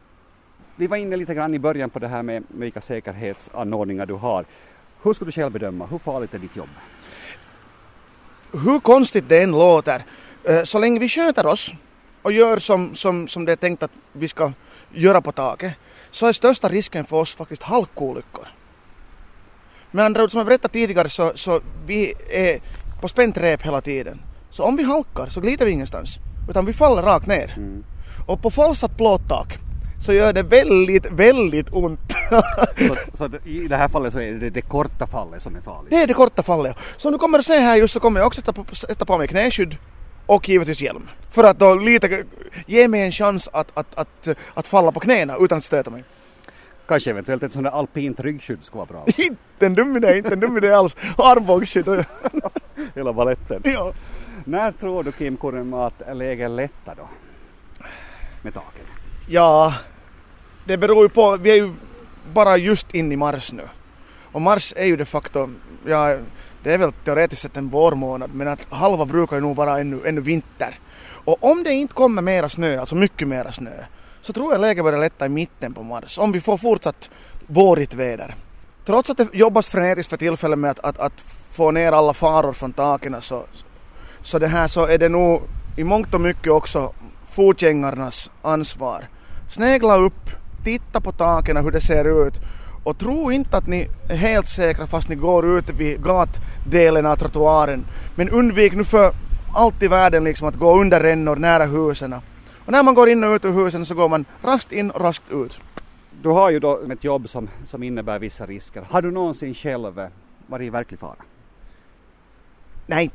Vi 0.76 0.88
var 0.88 0.98
inne 0.98 1.18
lite 1.18 1.34
grann 1.34 1.54
i 1.54 1.60
början 1.60 1.90
på 1.90 2.00
det 2.00 2.08
här 2.08 2.24
med, 2.24 2.44
vilka 2.48 2.82
säkerhetsanordningar 2.82 4.06
du 4.06 4.14
har. 4.14 4.46
Hur 5.04 5.14
skulle 5.14 5.28
du 5.28 5.32
själv 5.32 5.52
bedöma, 5.52 5.86
hur 5.86 5.98
farligt 5.98 6.34
är 6.34 6.40
ditt 6.40 6.56
jobb? 6.56 6.70
Hur 8.52 8.80
konstigt 8.80 9.30
det 9.30 9.44
än 9.44 9.52
låter, 9.52 10.04
eh, 10.44 10.64
så 10.64 10.80
länge 10.80 11.00
vi 11.00 11.10
sköter 11.10 11.46
oss 11.46 11.74
och 12.22 12.32
gör 12.32 12.58
som, 12.58 12.96
som, 12.96 13.28
som 13.28 13.46
det 13.46 13.52
är 13.52 13.56
tänkt 13.56 13.84
att 13.84 13.92
vi 14.12 14.28
ska 14.28 14.52
göra 14.92 15.22
på 15.22 15.32
taket, 15.32 15.74
så 16.12 16.26
är 16.26 16.34
största 16.34 16.70
risken 16.70 17.06
för 17.06 17.18
oss 17.18 17.36
faktiskt 17.36 17.64
halkolyckor. 17.64 18.48
Med 19.98 20.06
andra 20.06 20.24
ord, 20.24 20.32
som 20.32 20.38
jag 20.38 20.48
berättade 20.48 20.74
tidigare, 20.74 21.10
så, 21.10 21.32
så 21.36 21.62
vi 21.86 22.14
är 22.30 22.60
på 23.02 23.08
spänt 23.08 23.38
rep 23.38 23.62
hela 23.62 23.82
tiden. 23.82 24.22
Så 24.52 24.64
om 24.64 24.76
vi 24.76 24.84
halkar 24.84 25.28
så 25.28 25.42
glider 25.42 25.66
vi 25.66 25.72
ingenstans, 25.72 26.20
utan 26.50 26.66
vi 26.66 26.74
faller 26.74 27.02
rakt 27.02 27.28
ner. 27.28 27.54
Mm. 27.58 27.84
Och 28.28 28.42
på 28.42 28.52
falsat 28.52 28.98
plåttak 28.98 29.58
så 30.06 30.14
gör 30.14 30.34
det 30.34 30.44
väldigt, 30.44 31.06
väldigt 31.12 31.68
ont. 31.72 32.00
Så, 32.88 32.96
så 33.14 33.30
i 33.46 33.68
det 33.68 33.76
här 33.76 33.88
fallet 33.88 34.14
så 34.14 34.20
är 34.20 34.34
det 34.34 34.50
det 34.50 34.62
korta 34.62 35.08
fallet 35.08 35.42
som 35.42 35.56
är 35.56 35.62
farligt. 35.62 35.90
det 35.90 35.96
är 35.96 36.08
det 36.08 36.14
korta 36.14 36.44
fallet. 36.44 36.76
Så 36.98 37.10
nu 37.10 37.18
kommer 37.18 37.38
du 37.38 37.44
se 37.44 37.58
här 37.58 37.76
just 37.76 37.94
så 37.94 38.00
kommer 38.00 38.20
jag 38.20 38.28
också 38.28 38.42
sätta 38.42 38.54
på, 38.54 38.76
sätta 38.76 39.06
på 39.06 39.18
mig 39.18 39.28
knäskydd 39.28 39.78
och 40.26 40.50
givetvis 40.50 40.82
hjälm. 40.82 41.10
För 41.32 41.44
att 41.44 41.60
då 41.60 41.76
lite 41.76 42.24
ge 42.66 42.88
mig 42.88 43.02
en 43.02 43.12
chans 43.12 43.50
att, 43.54 43.68
att, 43.74 43.96
att, 43.96 44.28
att 44.54 44.68
falla 44.68 44.92
på 44.92 45.00
knäna 45.00 45.36
utan 45.40 45.58
att 45.58 45.64
stöta 45.64 45.90
mig. 45.90 46.04
Kanske 46.88 47.10
eventuellt 47.10 47.44
ett 47.44 47.52
sånt 47.52 47.64
där 47.64 47.72
alpint 47.72 48.20
ryggskydd 48.20 48.64
skulle 48.64 48.86
vara 48.86 49.04
bra. 49.04 49.06
Inte 49.18 49.66
en 49.66 49.74
dum 49.76 49.98
idé, 49.98 50.18
inte 50.18 50.34
en 50.34 50.40
dum 50.40 50.58
idé 50.58 50.72
alls. 50.72 50.96
Armbågsskydd. 51.18 52.06
Hela 52.96 53.14
baletten. 53.14 53.62
ja. 53.66 53.94
När 54.46 54.72
tror 54.72 55.04
du 55.04 55.12
Kim 55.12 55.38
Kurenmaa 55.38 55.88
att 55.88 56.18
läget 56.18 56.52
lättar 56.52 56.96
då? 56.96 57.08
Med 58.42 58.54
taken? 58.54 58.86
ja, 59.28 59.74
det 60.66 60.78
beror 60.78 61.04
ju 61.04 61.10
på. 61.10 61.38
Vi 61.38 61.52
är 61.52 61.56
ju 61.56 61.72
bara 62.34 62.58
just 62.58 62.96
in 62.96 63.12
i 63.12 63.16
mars 63.16 63.52
nu. 63.52 63.64
Och 64.32 64.42
mars 64.42 64.74
är 64.78 64.86
ju 64.86 64.96
de 64.96 65.06
facto, 65.06 65.50
ja, 65.86 66.18
det 66.64 66.74
är 66.74 66.78
väl 66.78 66.92
teoretiskt 66.92 67.42
sett 67.42 67.58
en 67.58 67.70
vårmånad 67.70 68.34
men 68.34 68.48
att 68.48 68.68
halva 68.70 69.06
brukar 69.06 69.36
ju 69.36 69.42
nog 69.42 69.56
vara 69.56 69.80
ännu, 69.80 70.02
ännu 70.06 70.22
vinter. 70.22 70.80
Och 71.26 71.44
om 71.44 71.64
det 71.64 71.74
inte 71.74 71.94
kommer 71.94 72.22
mera 72.22 72.50
snö, 72.50 72.80
alltså 72.80 72.96
mycket 72.96 73.28
mera 73.28 73.52
snö, 73.52 73.84
så 74.28 74.34
tror 74.34 74.52
jag 74.52 74.62
läget 74.62 74.84
börjar 74.84 75.00
lätta 75.00 75.26
i 75.26 75.30
mitten 75.30 75.74
på 75.74 75.84
mars. 75.84 76.18
Om 76.18 76.32
vi 76.32 76.42
får 76.42 76.58
fortsatt 76.58 77.10
vårigt 77.48 77.94
väder. 77.94 78.36
Trots 78.86 79.10
att 79.10 79.18
det 79.18 79.28
jobbas 79.34 79.68
frenetiskt 79.68 80.10
för 80.10 80.18
tillfället 80.18 80.60
med 80.60 80.72
att, 80.72 80.80
att, 80.80 81.00
att 81.00 81.14
få 81.52 81.72
ner 81.72 81.92
alla 81.92 82.14
faror 82.14 82.54
från 82.54 82.74
taken 82.74 83.22
så, 83.22 83.44
så 84.22 84.40
det 84.40 84.48
här 84.48 84.68
så 84.68 84.86
är 84.86 84.98
det 84.98 85.10
nog 85.10 85.42
i 85.78 85.84
mångt 85.84 86.14
och 86.14 86.22
mycket 86.22 86.52
också 86.52 86.94
fotgängarnas 87.30 88.32
ansvar. 88.42 89.08
Snegla 89.50 89.98
upp, 89.98 90.30
titta 90.64 91.02
på 91.02 91.12
taken 91.12 91.58
hur 91.58 91.72
det 91.72 91.82
ser 91.82 92.28
ut 92.28 92.34
och 92.84 92.98
tro 92.98 93.32
inte 93.32 93.58
att 93.58 93.68
ni 93.68 93.88
är 94.10 94.16
helt 94.16 94.48
säkra 94.48 94.88
fast 94.88 95.10
ni 95.10 95.16
går 95.16 95.58
ut 95.58 95.70
vid 95.70 96.04
gatdelen 96.04 97.06
av 97.06 97.16
trottoaren. 97.16 97.86
Men 98.16 98.30
undvik 98.30 98.74
nu 98.74 98.84
för 98.84 99.12
allt 99.56 99.84
i 99.84 99.88
världen 99.88 100.24
liksom 100.24 100.48
att 100.48 100.56
gå 100.56 100.80
under 100.82 101.00
rännor 101.00 101.36
nära 101.36 101.66
husen. 101.66 102.16
Och 102.68 102.74
när 102.74 102.84
man 102.84 102.96
går 102.96 103.10
in 103.10 103.24
och 103.24 103.36
ut 103.36 103.46
ur 103.46 103.52
husen 103.52 103.86
så 103.86 103.96
går 103.96 104.10
man 104.10 104.26
raskt 104.44 104.72
in 104.72 104.92
och 104.92 105.02
raskt 105.02 105.32
ut. 105.32 105.60
Du 106.22 106.30
har 106.30 106.50
ju 106.50 106.60
då 106.60 106.82
ett 106.92 107.04
jobb 107.04 107.30
som, 107.30 107.50
som 107.66 107.84
innebär 107.84 108.20
vissa 108.20 108.46
risker. 108.46 108.86
Har 108.90 109.02
du 109.02 109.12
någonsin 109.12 109.54
själv 109.54 110.10
varit 110.48 110.68
i 110.68 110.70
verklig 110.70 111.00
fara? 111.00 111.16
Nej, 112.86 113.12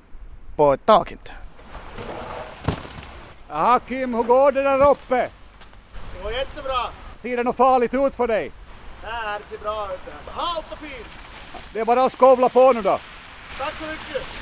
på 0.56 0.72
ett 0.72 0.86
tak 0.86 1.12
inte. 1.12 1.30
Jaha 3.48 3.80
Kim, 3.80 4.14
hur 4.14 4.22
går 4.22 4.52
det 4.52 4.62
där 4.62 4.90
uppe? 4.90 5.28
Det 6.16 6.24
var 6.24 6.30
jättebra. 6.30 6.88
Ser 7.16 7.36
det 7.36 7.42
något 7.42 7.56
farligt 7.56 7.94
ut 7.94 8.16
för 8.16 8.26
dig? 8.26 8.52
här 9.02 9.40
ser 9.50 9.58
bra 9.58 9.88
ut. 9.94 10.00
Halt 10.26 10.66
och 10.72 10.78
fint. 10.78 11.06
Det 11.72 11.80
är 11.80 11.84
bara 11.84 12.04
att 12.04 12.12
skovla 12.12 12.48
på 12.48 12.72
nu 12.72 12.82
då. 12.82 12.98
Tack 13.58 13.74
så 13.74 13.84
mycket. 13.84 14.41